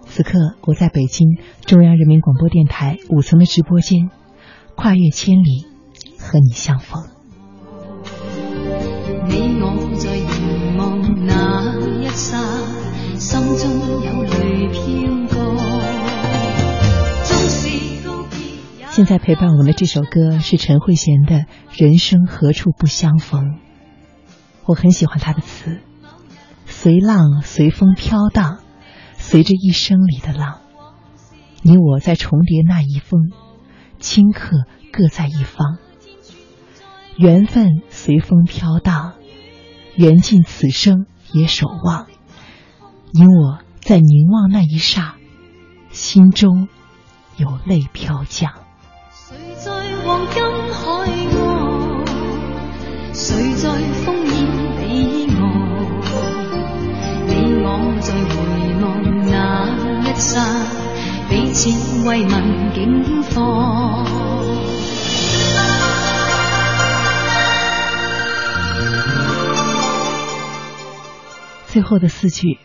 [0.07, 4.09] 此刻我在北京中央人民广播电台五层的直播间，
[4.73, 5.67] 跨越千里
[6.17, 7.03] 和你相逢。
[9.27, 12.41] 你我在凝望那一刹，
[13.19, 13.69] 心中
[14.01, 14.81] 有泪飘
[15.35, 15.60] 过。
[19.01, 21.37] 现在陪伴我们的这首歌是陈慧娴的
[21.75, 23.45] 《人生何处不相逢》，
[24.63, 25.81] 我很喜欢她的词，
[26.67, 28.59] 随浪随风飘荡，
[29.17, 30.59] 随着一生里的浪，
[31.63, 33.31] 你我在重叠那一峰，
[33.99, 35.79] 顷刻各在一方，
[37.17, 39.13] 缘分随风飘荡，
[39.95, 42.05] 缘尽此生也守望，
[43.11, 45.15] 你我在凝望那一刹，
[45.89, 46.67] 心中
[47.35, 48.60] 有泪飘降。
[49.31, 49.71] 谁在
[50.03, 50.83] 黄金海
[51.31, 52.03] 岸？
[53.13, 53.69] 谁在
[54.03, 54.35] 烽烟
[54.75, 54.83] 彼
[55.29, 55.39] 岸？
[57.27, 57.31] 你
[57.63, 57.65] 我
[58.01, 58.35] 在回
[58.83, 58.83] 望
[59.29, 59.31] 那
[60.03, 60.43] 一刹，
[61.29, 61.69] 彼此
[62.05, 62.33] 慰问
[62.73, 64.05] 境况。
[71.67, 72.59] 最后的四句：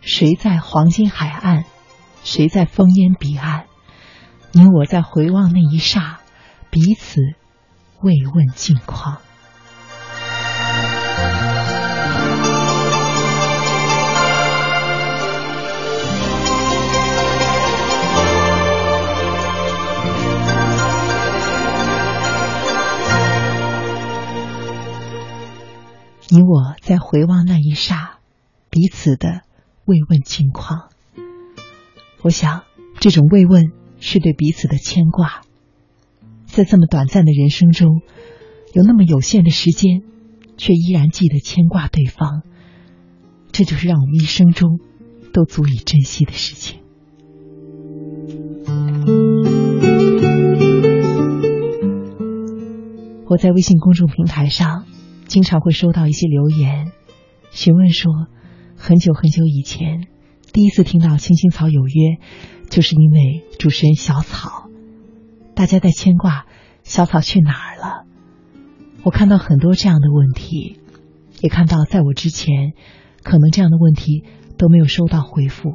[0.00, 1.64] 谁在黄金海岸？
[2.24, 3.67] 谁在烽烟彼岸？
[4.50, 6.20] 你我在回望那一刹，
[6.70, 7.20] 彼此
[8.00, 9.18] 慰问近况。
[26.30, 28.18] 你我在回望那一刹，
[28.70, 29.42] 彼此的
[29.84, 30.88] 慰问近况。
[32.22, 32.64] 我想，
[32.98, 35.42] 这种慰问是对彼此的牵挂。
[36.46, 38.00] 在这么短暂的人生中，
[38.72, 40.02] 有那么有限的时间，
[40.56, 42.42] 却依然记得牵挂对方，
[43.52, 44.80] 这就是让我们一生中
[45.32, 46.80] 都足以珍惜的事情。
[53.26, 54.86] 我在微信公众平台上
[55.26, 56.92] 经常会收到一些留言，
[57.50, 58.10] 询问说，
[58.74, 60.08] 很久很久以前
[60.52, 62.16] 第一次听到《青青草有约》，
[62.68, 64.68] 就是因为主持人小草，
[65.54, 66.46] 大家在牵挂
[66.82, 68.06] 小草去哪儿了。
[69.02, 70.80] 我看到很多这样的问题，
[71.40, 72.72] 也看到在我之前，
[73.22, 74.24] 可能这样的问题
[74.56, 75.74] 都没有收到回复。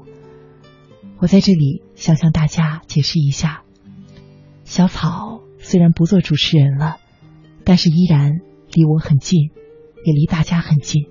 [1.19, 3.63] 我在这里想向大家解释一下，
[4.63, 6.97] 小草虽然不做主持人了。
[7.65, 8.41] 但是依然
[8.73, 9.51] 离我很近，
[10.03, 11.05] 也离大家很近。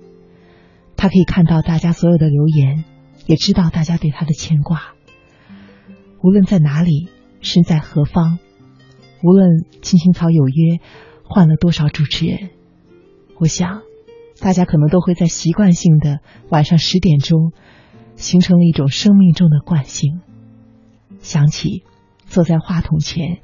[0.95, 2.83] 他可以看到大家所有的留言，
[3.25, 4.93] 也知道大家对他的牵挂。
[6.21, 7.09] 无论在哪里，
[7.41, 8.39] 身在何方，
[9.23, 9.49] 无论
[9.81, 10.77] 《青青草有约》
[11.23, 12.51] 换了多少主持人，
[13.39, 13.81] 我想
[14.39, 16.19] 大家可能都会在习惯性的
[16.49, 17.51] 晚上十点钟，
[18.15, 20.21] 形成了一种生命中的惯性，
[21.19, 21.83] 想起
[22.25, 23.39] 坐在话筒前，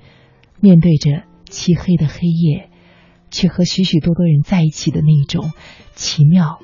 [0.59, 2.69] 面对着漆黑的黑夜。
[3.31, 5.51] 却和许许多多人在一起的那种
[5.93, 6.57] 奇妙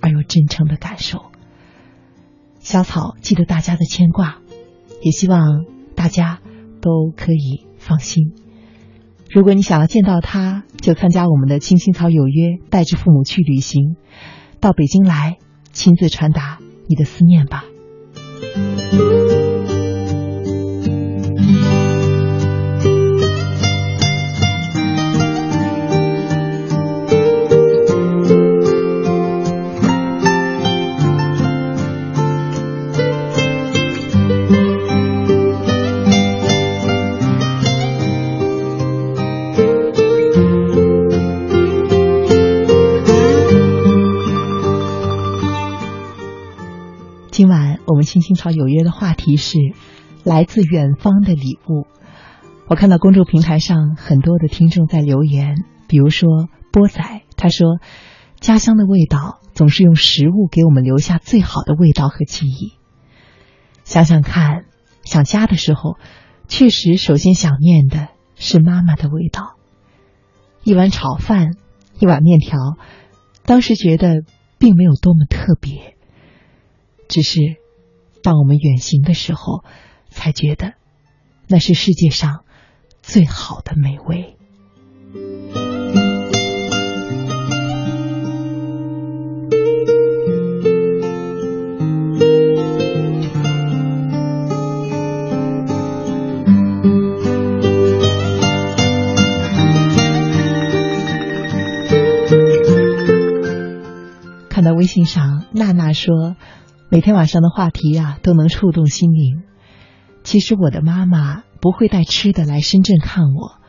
[0.00, 1.26] 而又真诚的感受。
[2.66, 4.38] 小草记得大家的牵挂，
[5.00, 5.64] 也希望
[5.94, 6.40] 大家
[6.80, 8.32] 都可以放心。
[9.30, 13.94] 如果你想要见到他，就参加我们的“青青草有约”，带着父母去旅行，
[14.58, 15.38] 到北京来，
[15.70, 16.58] 亲自传达
[16.88, 17.62] 你的思念吧。
[48.06, 49.58] 青青草有约的话题是
[50.24, 51.86] 来自远方的礼物。
[52.68, 55.54] 我看到公众平台上很多的听众在留言，
[55.86, 57.78] 比如说波仔，他说
[58.40, 62.72] ：“家乡的味道总是用食物给我们留下最好的味道和记忆。”
[63.84, 64.64] 想想看，
[65.04, 65.96] 想家的时候，
[66.48, 69.56] 确实首先想念的是妈妈的味道。
[70.64, 71.52] 一碗炒饭，
[72.00, 72.58] 一碗面条，
[73.44, 74.22] 当时觉得
[74.58, 75.96] 并没有多么特别，
[77.08, 77.38] 只是。
[78.26, 79.62] 当我们远行的时候，
[80.10, 80.72] 才觉得
[81.46, 82.40] 那是世界上
[83.00, 84.36] 最好的美味。
[104.50, 106.34] 看到微信上娜娜说。
[106.88, 109.42] 每天晚上的话题啊，都能触动心灵。
[110.22, 113.60] 其实我的妈妈不会带吃的来深圳看我，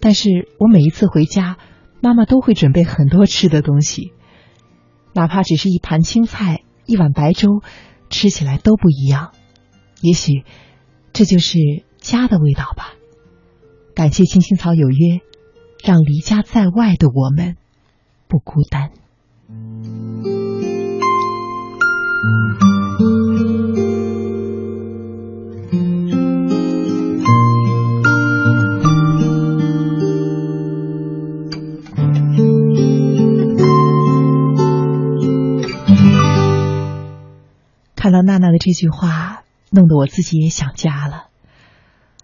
[0.00, 1.58] 但是我每一次回家，
[2.00, 4.12] 妈妈都会准备很多吃的东西，
[5.12, 7.62] 哪怕只是一盘青菜、一碗白粥，
[8.08, 9.32] 吃起来都不一样。
[10.00, 10.44] 也许
[11.12, 11.58] 这就是
[11.98, 12.94] 家的味道吧。
[13.94, 15.20] 感谢青青草有约，
[15.84, 17.56] 让离家在外的我们
[18.26, 18.90] 不孤单。
[38.08, 41.26] 看到娜娜的这句话，弄得我自己也想家了。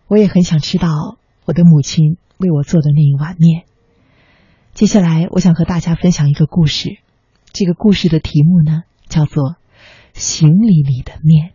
[0.09, 3.65] 我也很想吃到我的母亲为我做的那一碗面。
[4.73, 7.01] 接下来，我想和大家分享一个故事。
[7.53, 9.57] 这个故事的题目呢，叫做。
[10.15, 11.53] 行李里的面。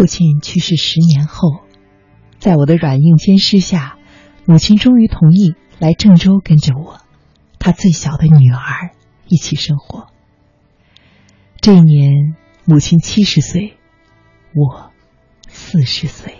[0.00, 1.60] 父亲去世十年后，
[2.38, 3.98] 在我的软硬兼施下，
[4.46, 7.02] 母亲终于同意来郑州跟着我，
[7.58, 8.92] 她最小的女儿
[9.28, 10.06] 一起生活。
[11.60, 12.34] 这一年，
[12.64, 13.74] 母亲七十岁，
[14.54, 14.90] 我
[15.48, 16.39] 四十岁。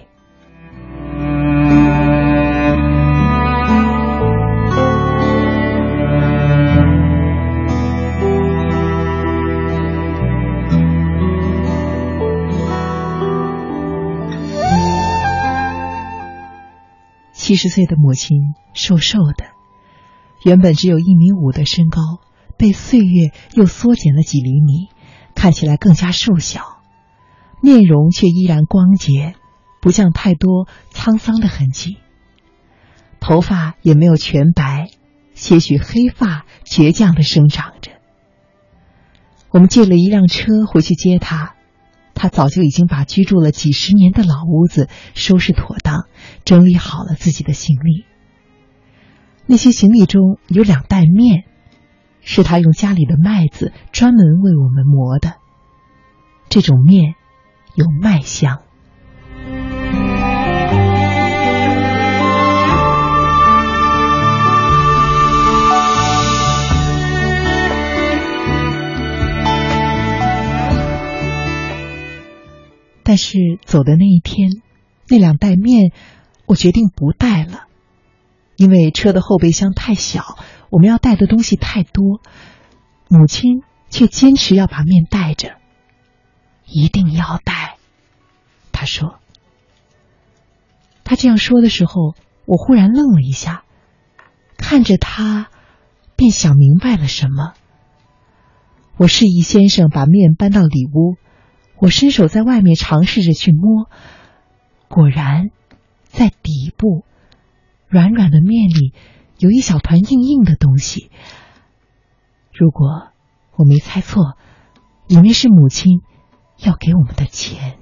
[17.50, 19.44] 七十岁的母亲瘦瘦的，
[20.44, 22.00] 原本只有一米五的身高，
[22.56, 24.86] 被岁月又缩减了几厘米，
[25.34, 26.80] 看起来更加瘦小，
[27.60, 29.34] 面容却依然光洁，
[29.82, 31.96] 不像太多沧桑的痕迹。
[33.18, 34.86] 头发也没有全白，
[35.34, 37.90] 些许黑发倔强的生长着。
[39.50, 41.56] 我们借了一辆车回去接她。
[42.20, 46.04] 他早就已经把居住了几十年的老屋子收拾妥当，
[46.44, 48.04] 整理好了自己的行李。
[49.46, 51.44] 那些行李中有两袋面，
[52.20, 55.36] 是他用家里的麦子专门为我们磨的。
[56.50, 57.14] 这种面
[57.74, 58.64] 有麦香。
[73.10, 74.62] 但是走的那一天，
[75.08, 75.90] 那两袋面，
[76.46, 77.64] 我决定不带了，
[78.54, 80.38] 因为车的后备箱太小，
[80.70, 82.20] 我们要带的东西太多。
[83.08, 85.56] 母亲却坚持要把面带着，
[86.68, 87.78] 一定要带。
[88.70, 89.18] 他说
[91.02, 93.64] ：“他这样说的时候，我忽然愣了一下，
[94.56, 95.48] 看着他，
[96.14, 97.54] 便想明白了什么。
[98.96, 101.16] 我示意先生把面搬到里屋。”
[101.80, 103.88] 我伸手在外面尝试着去摸，
[104.88, 105.50] 果然，
[106.04, 107.04] 在底部
[107.88, 108.92] 软软的面里
[109.38, 111.10] 有一小团硬硬的东西。
[112.52, 113.08] 如果
[113.56, 114.36] 我没猜错，
[115.08, 116.02] 里面是母亲
[116.58, 117.78] 要给我们的钱。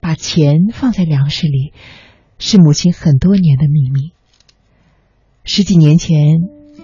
[0.00, 1.72] 把钱放在粮食里，
[2.38, 4.12] 是母亲很多年的秘密。
[5.44, 6.18] 十几年前，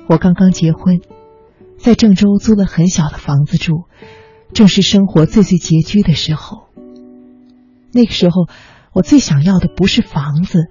[0.08, 1.02] 我刚刚结婚。
[1.84, 3.84] 在郑州租了很小的房子住，
[4.54, 6.62] 正是生活最最拮据的时候。
[7.92, 8.48] 那个时候，
[8.94, 10.70] 我最想要的不是房子，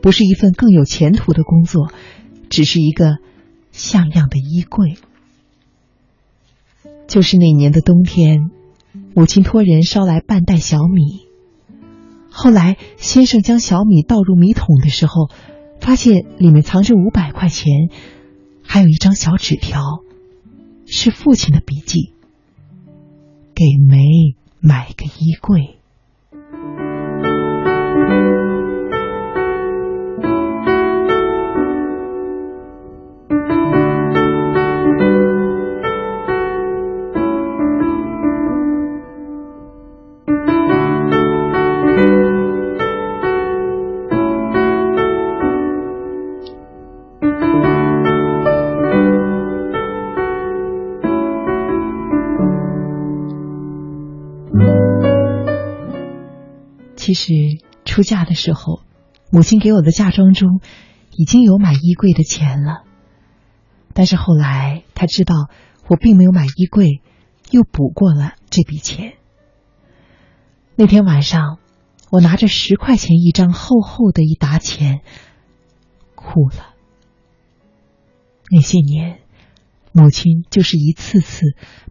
[0.00, 1.92] 不是一份更有前途的工作，
[2.48, 3.18] 只是一个
[3.72, 4.96] 像样的衣柜。
[7.08, 8.50] 就是那年的冬天，
[9.14, 11.26] 母亲托人捎来半袋小米。
[12.30, 15.28] 后来先生将小米倒入米桶的时候，
[15.78, 17.90] 发现里面藏着五百块钱，
[18.66, 19.82] 还有一张小纸条。
[20.96, 22.12] 是父亲的笔记，
[23.52, 25.80] 给梅买个衣柜。
[57.94, 58.80] 出嫁的时候，
[59.30, 60.60] 母亲给我的嫁妆中
[61.12, 62.82] 已经有买衣柜的钱了。
[63.92, 65.48] 但是后来她知道
[65.86, 67.00] 我并没有买衣柜，
[67.52, 69.12] 又补过了这笔钱。
[70.74, 71.60] 那天晚上，
[72.10, 75.02] 我拿着十块钱一张厚厚的一沓钱，
[76.16, 76.74] 哭了。
[78.50, 79.20] 那些年，
[79.92, 81.42] 母亲就是一次次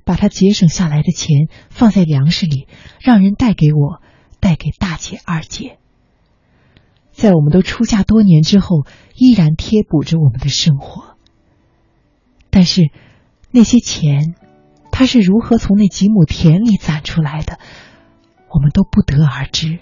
[0.03, 2.67] 把她节省下来的钱放在粮食里，
[2.99, 4.03] 让人带给我。
[4.41, 5.77] 带给大姐、二姐，
[7.13, 8.85] 在我们都出嫁多年之后，
[9.15, 11.15] 依然贴补着我们的生活。
[12.49, 12.91] 但是
[13.51, 14.35] 那些钱，
[14.91, 17.59] 他是如何从那几亩田里攒出来的，
[18.49, 19.79] 我们都不得而知。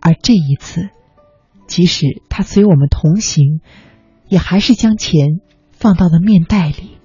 [0.00, 0.88] 而这一次，
[1.66, 3.60] 即使他随我们同行，
[4.28, 5.40] 也还是将钱
[5.72, 6.98] 放到了面袋里。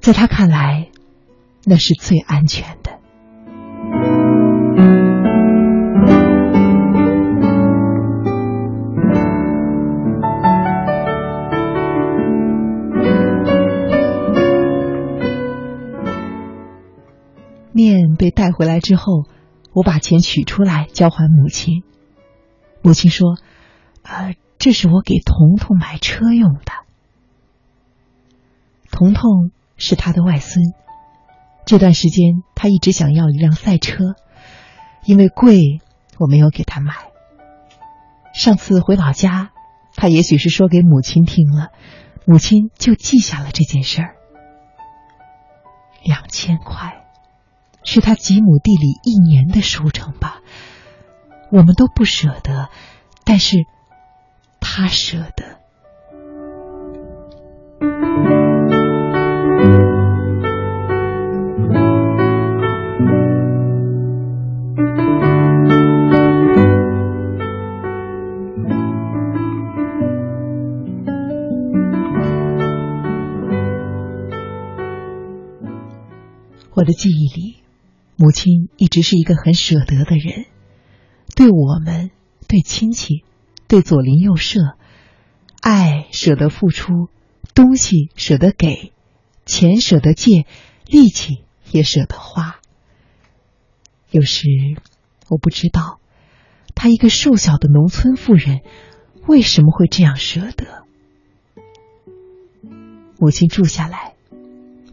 [0.00, 0.88] 在他看来，
[1.64, 2.98] 那是最安全的。
[18.42, 19.22] 带回来之后，
[19.72, 21.84] 我把钱取出来交还母亲。
[22.82, 23.36] 母亲说
[24.02, 26.72] ：“呃，这是我给彤彤买车用的。
[28.90, 30.74] 彤彤是他的外孙，
[31.64, 34.16] 这段时间，他一直想要一辆赛车，
[35.04, 35.80] 因为贵，
[36.18, 36.94] 我没有给他买。
[38.34, 39.52] 上次回老家，
[39.94, 41.68] 他也许是说给母亲听了，
[42.26, 44.16] 母亲就记下了这件事儿。
[46.02, 47.01] 两千块，
[47.84, 50.40] 是他几亩地里一年的收成吧？
[51.50, 52.70] 我们都不舍得，
[53.24, 53.66] 但是
[54.60, 55.60] 他舍得。
[76.74, 77.51] 我的记忆里，
[78.16, 80.46] 母亲一直是一个很舍得的人，
[81.34, 82.10] 对我们、
[82.46, 83.24] 对亲戚、
[83.68, 84.60] 对左邻右舍，
[85.60, 87.08] 爱舍得付出，
[87.54, 88.92] 东西舍得给，
[89.44, 90.46] 钱舍得借，
[90.86, 92.60] 力气也舍得花。
[94.10, 94.46] 有时
[95.28, 95.98] 我不知道，
[96.74, 98.60] 她一个瘦小的农村妇人
[99.26, 100.84] 为什么会这样舍得。
[103.18, 104.14] 母亲住下来。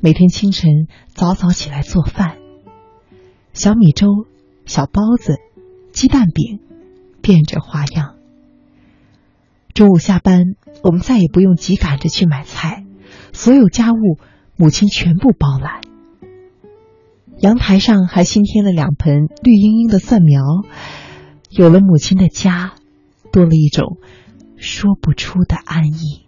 [0.01, 2.37] 每天清晨早早起来做饭，
[3.59, 4.25] 小米粥、
[4.65, 5.35] 小包子、
[5.91, 6.61] 鸡蛋饼，
[7.21, 8.15] 变着花样。
[9.73, 12.85] 中午下班，我们再也不用急赶着去买菜，
[13.33, 14.17] 所有家务
[14.55, 15.81] 母亲全部包揽。
[17.41, 20.41] 阳台上还新添了两盆绿茵茵的蒜苗，
[21.49, 22.75] 有了母亲的家，
[23.33, 23.97] 多了一种
[24.55, 26.23] 说不出的安逸。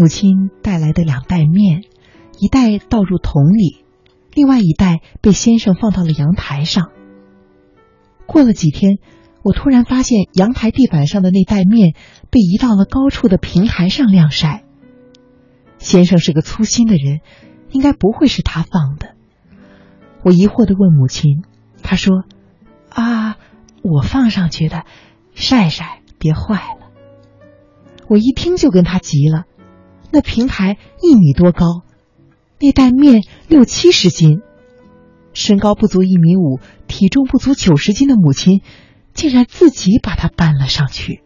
[0.00, 1.82] 母亲带来的两袋面，
[2.38, 3.84] 一袋倒入桶里，
[4.32, 6.90] 另外一袋被先生放到了阳台上。
[8.24, 8.96] 过了几天，
[9.42, 11.94] 我突然发现阳台地板上的那袋面
[12.30, 14.64] 被移到了高处的平台上晾晒。
[15.76, 17.20] 先生是个粗心的人，
[17.68, 19.16] 应该不会是他放的。
[20.22, 21.44] 我疑惑的问母亲，
[21.82, 22.24] 她说
[22.88, 23.36] ：“啊，
[23.82, 24.84] 我放上去的，
[25.34, 26.86] 晒晒，别坏了。”
[28.08, 29.44] 我一听就跟他急了。
[30.12, 31.82] 那平台一米多高，
[32.58, 34.40] 那袋面六七十斤，
[35.32, 38.62] 身高不足一米五，体重不足九十斤的母亲，
[39.14, 41.22] 竟然自己把它搬了上去。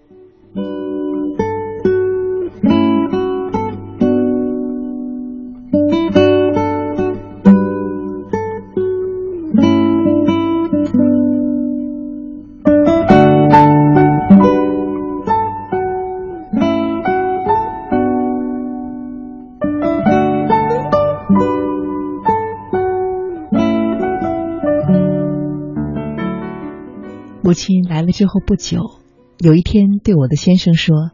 [28.04, 29.00] 了之后不久，
[29.38, 31.10] 有一天对我的先生说：“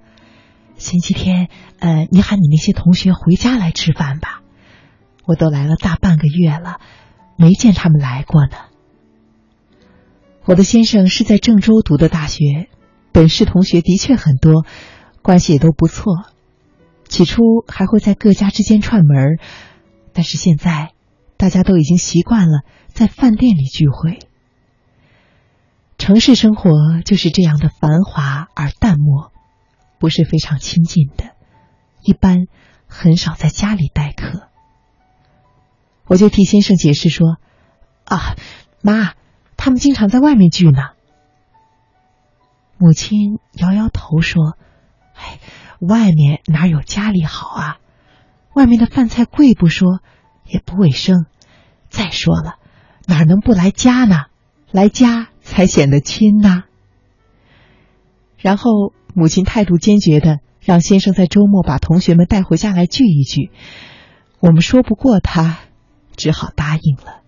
[0.76, 4.42] 星期天，呃，你喊你那些同学回家来吃饭吧。
[5.26, 6.80] 我都来了大半个月了，
[7.36, 8.56] 没见他们来过呢。”
[10.46, 12.68] 我的先生是在郑州读的大学，
[13.12, 14.64] 本市同学的确很多，
[15.22, 16.24] 关系也都不错。
[17.08, 19.38] 起初还会在各家之间串门，
[20.12, 20.92] 但是现在
[21.36, 24.20] 大家都已经习惯了在饭店里聚会。
[26.00, 29.32] 城市生活就是这样的繁华而淡漠，
[29.98, 31.36] 不是非常亲近的，
[32.02, 32.46] 一般
[32.86, 34.48] 很少在家里待客。
[36.06, 37.36] 我就替先生解释说
[38.08, 38.34] ：“啊，
[38.80, 39.12] 妈，
[39.58, 40.80] 他们经常在外面聚呢。”
[42.78, 44.56] 母亲摇摇头说
[45.14, 45.38] ：“哎，
[45.80, 47.78] 外面哪有家里好啊？
[48.54, 50.00] 外面的饭菜贵不说，
[50.46, 51.26] 也不卫生。
[51.90, 52.56] 再说了，
[53.06, 54.24] 哪能不来家呢？
[54.70, 55.28] 来家。”
[55.60, 56.64] 才显得亲呐。
[58.38, 63.50] 然后母亲态度坚决的让先生在周末把同学们带回家来聚一聚。
[64.38, 65.58] 我们说不过他，
[66.16, 67.20] 只好答应了。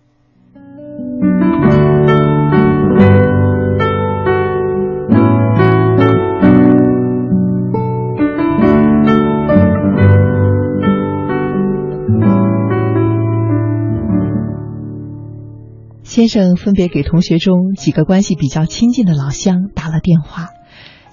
[16.13, 20.49] 先生分别给同学中几个关系比较亲近的老乡打了电话，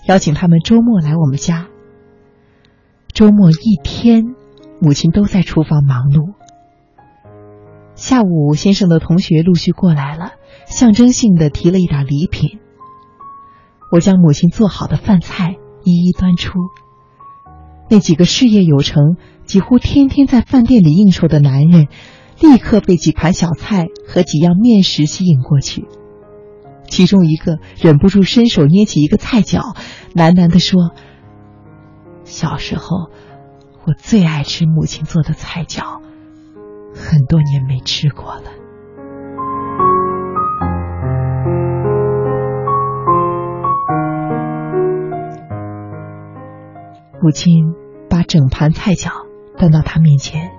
[0.07, 1.69] 邀请他们周末来我们家。
[3.11, 4.35] 周末一天，
[4.79, 6.35] 母亲都在厨房忙碌。
[7.95, 10.33] 下午，先生的同学陆续过来了，
[10.67, 12.59] 象征性的提了一点礼品。
[13.91, 16.59] 我将母亲做好的饭菜一一端出。
[17.89, 21.89] 那几个事业有成、几乎天天在饭店里应酬的男人，
[22.41, 25.87] 立刻被几盘小菜和几样面食吸引过去。
[26.89, 29.61] 其中一个忍不住伸手捏起一个菜角，
[30.15, 30.93] 喃喃地说
[32.25, 33.11] ：“小时候，
[33.85, 36.01] 我最爱吃母亲做的菜角，
[36.95, 38.43] 很多年没吃过了。”
[47.23, 47.75] 母亲
[48.09, 49.11] 把整盘菜饺
[49.59, 50.51] 端到他面前，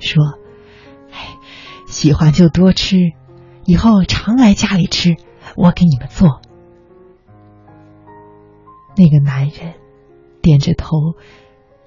[0.00, 0.22] 说：“，
[2.00, 2.96] 喜欢就多吃，
[3.66, 5.16] 以后常来家里吃，
[5.54, 6.40] 我给你们做。”
[8.96, 9.74] 那个男人
[10.40, 10.96] 点着头，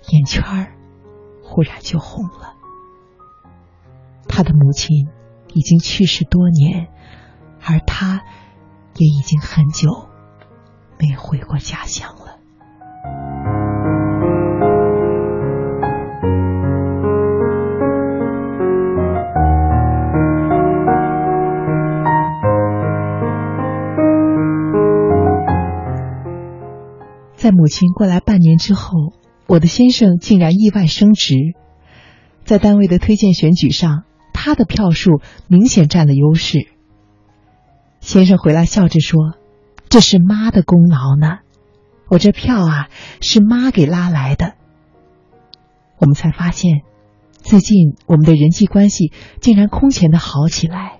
[0.10, 0.76] 眼圈儿
[1.42, 2.54] 忽然就红了。
[4.28, 5.10] 他的母亲
[5.52, 6.90] 已经去世多年，
[7.66, 8.22] 而他
[8.94, 10.10] 也已经很久
[11.00, 12.38] 没回过家乡了。
[27.44, 29.12] 在母亲过来半年之后，
[29.48, 31.36] 我的先生竟然意外升职，
[32.46, 35.20] 在单位的推荐选举上，他的票数
[35.50, 36.70] 明显占了优势。
[38.00, 39.20] 先生回来笑着说
[39.92, 41.40] ：“这是妈的功劳呢，
[42.08, 42.88] 我这票啊
[43.20, 44.54] 是妈给拉来的。”
[46.00, 46.84] 我们才发现，
[47.42, 51.00] 最近我们的人际关系竟然空前的好起来，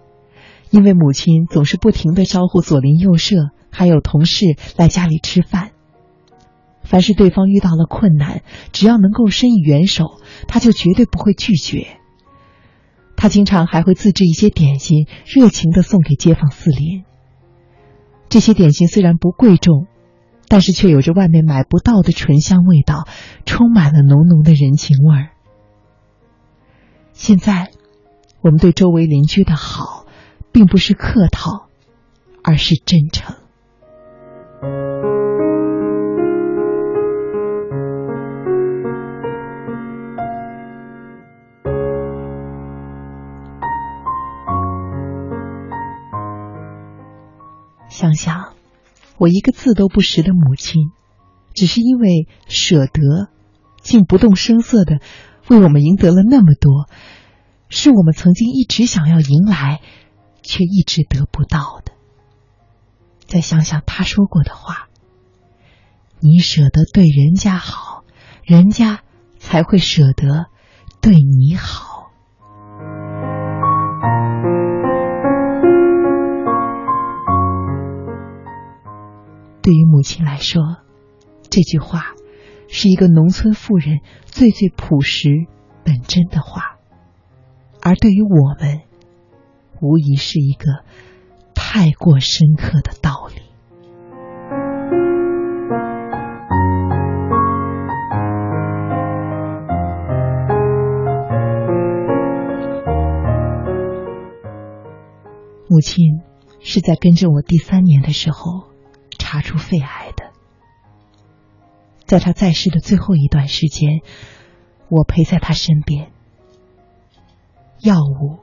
[0.72, 3.38] 因为母亲总是不停的招呼左邻右舍
[3.72, 5.72] 还有同事来家里吃饭。
[6.84, 11.98] 凡是对方遇到了困难，只要能够伸以援手，他就绝对不会拒绝。
[13.16, 17.04] 他经常还会自制一些点心，热情的送给街坊四邻。
[18.28, 19.88] 这些点心虽然不贵重，
[20.48, 23.08] 但是却有着外面买不到的醇香味道，
[23.46, 25.30] 充满了浓浓的人情味儿。
[27.14, 27.72] 现在，
[28.42, 30.06] 我们对周围邻居的好，
[30.52, 31.68] 并不是客套，
[32.44, 33.36] 而是真诚。
[49.24, 50.92] 我一个字都不识的母亲，
[51.54, 53.30] 只是因为舍得，
[53.82, 55.00] 竟不动声色的
[55.48, 56.90] 为我们赢得了那么多，
[57.70, 59.80] 是我们曾经一直想要迎来，
[60.42, 61.94] 却一直得不到的。
[63.26, 64.90] 再想想他说过的话
[66.20, 68.04] ：“你舍得对人家好，
[68.44, 69.04] 人家
[69.40, 70.48] 才会舍得
[71.00, 71.92] 对你好。”
[79.64, 80.62] 对于母亲来说，
[81.50, 82.16] 这句话
[82.68, 85.30] 是一个农村妇人最最朴实、
[85.86, 86.80] 本真的话；
[87.82, 88.82] 而对于我们，
[89.82, 90.84] 无疑是一个
[91.56, 93.42] 太过深刻的道理。
[105.70, 106.20] 母亲
[106.60, 108.73] 是在跟着我第三年的时候。
[109.34, 110.32] 查出肺癌的，
[112.06, 114.02] 在他在世的最后一段时间，
[114.90, 116.12] 我陪在他身边。
[117.80, 118.38] 药物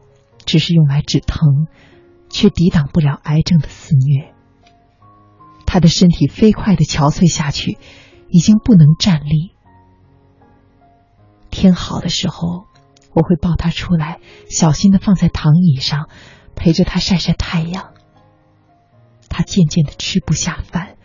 [0.45, 1.69] 只是用来止疼，
[2.29, 4.35] 却抵挡不了癌症的肆虐。
[5.65, 7.79] 他的身体飞快的憔悴下去，
[8.29, 9.53] 已经不能站立。
[11.51, 12.65] 天好的时候，
[13.15, 14.19] 我会抱他出来，
[14.51, 16.09] 小心的放在躺椅上，
[16.57, 17.93] 陪着他晒晒太阳。
[19.31, 20.97] 他渐渐的吃不下饭，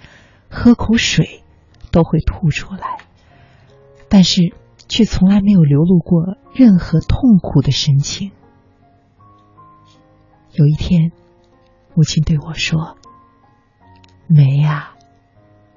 [0.50, 1.44] 喝口水
[1.92, 2.98] 都会吐出来，
[4.10, 4.54] 但是
[4.90, 8.32] 却从来没有流露过任何痛苦的神情。
[10.52, 11.12] 有一天，
[11.94, 12.98] 母亲对我说
[14.28, 14.96] ：“梅呀，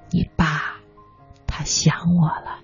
[0.09, 0.79] 你爸
[1.47, 2.59] 他想我了。”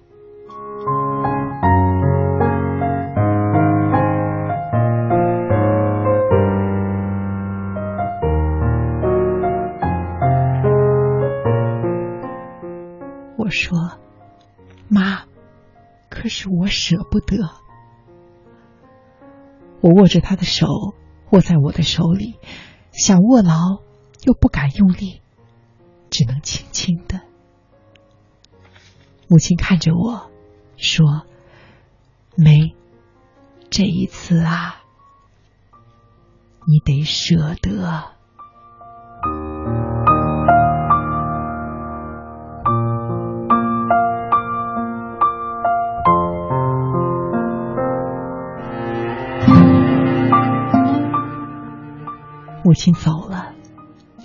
[13.56, 13.98] 说
[14.90, 15.24] ：“妈，
[16.10, 17.50] 可是我舍不得。”
[19.82, 20.68] 我握着他的手，
[21.32, 22.36] 握在我的手里，
[22.92, 23.82] 想握牢，
[24.24, 25.22] 又不敢用力，
[26.10, 27.22] 只能轻轻的。
[29.28, 30.30] 母亲看着我
[30.76, 31.26] 说
[32.36, 32.76] ：“梅，
[33.70, 34.84] 这一次啊，
[36.68, 38.15] 你得舍得。”
[52.66, 53.54] 母亲走了。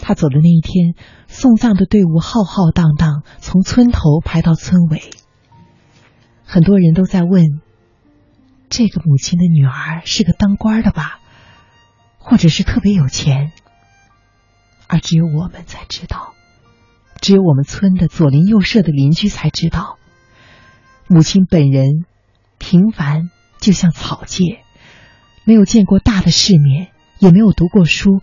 [0.00, 0.94] 他走的那一天，
[1.28, 5.02] 送葬的队伍浩浩荡荡，从村头排到村尾。
[6.42, 7.60] 很多人都在问：
[8.70, 11.20] 这个母亲的女儿是个当官的吧，
[12.16, 13.52] 或者是特别有钱？
[14.88, 16.32] 而只有我们才知道，
[17.20, 19.98] 只有我们村的左邻右舍的邻居才知道，
[21.08, 22.06] 母亲本人
[22.56, 23.28] 平凡，
[23.60, 24.60] 就像草芥，
[25.44, 26.89] 没有见过大的世面，
[27.20, 28.20] 也没有读过书，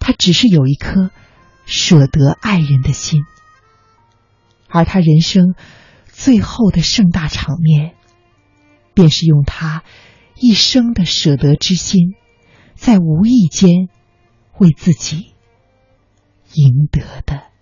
[0.00, 1.10] 他只是有一颗
[1.66, 3.22] 舍得爱人的心，
[4.68, 5.54] 而他人生
[6.08, 7.94] 最后的盛大场面，
[8.94, 9.84] 便是用他
[10.36, 12.14] 一生的舍得之心，
[12.74, 13.88] 在无意间
[14.58, 15.32] 为自己。
[16.54, 17.53] 赢得的。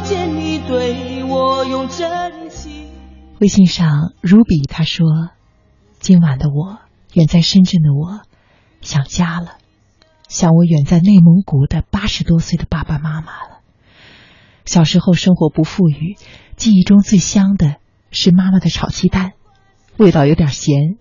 [0.00, 2.88] 见你对我用真心
[3.38, 5.06] 微信上，Ruby 他说
[6.00, 6.78] ：“今晚的我，
[7.12, 8.20] 远在深圳的我，
[8.80, 9.58] 想家了，
[10.28, 13.60] 想我远在内蒙古的八十多岁的爸爸妈妈了。
[14.64, 16.16] 小时候生活不富裕，
[16.56, 17.76] 记忆中最香的
[18.10, 19.32] 是妈妈的炒鸡蛋，
[19.96, 20.96] 味道有点咸。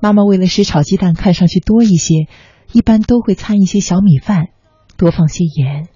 [0.00, 2.26] 妈妈为了使炒鸡蛋看上去多一些，
[2.72, 4.48] 一般都会掺一些小米饭，
[4.96, 5.88] 多放些盐。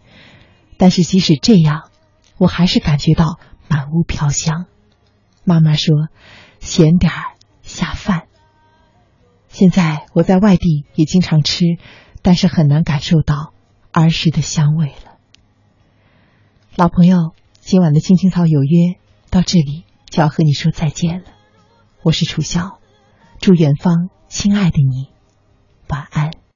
[0.78, 1.90] 但是即使这样，
[2.38, 4.66] 我还是感觉到满屋飘香。”
[5.44, 6.08] 妈妈说
[6.60, 8.28] ：“咸点儿下饭。”
[9.48, 11.64] 现在我在外地也经常吃，
[12.22, 13.52] 但是很难感受到
[13.92, 15.18] 儿时的香味了。
[16.76, 18.98] 老朋友，今晚的青青草有约
[19.30, 21.26] 到这里就要和你说再见了。
[22.02, 22.80] 我是楚笑，
[23.40, 25.10] 祝远方亲爱的你
[25.88, 26.43] 晚安。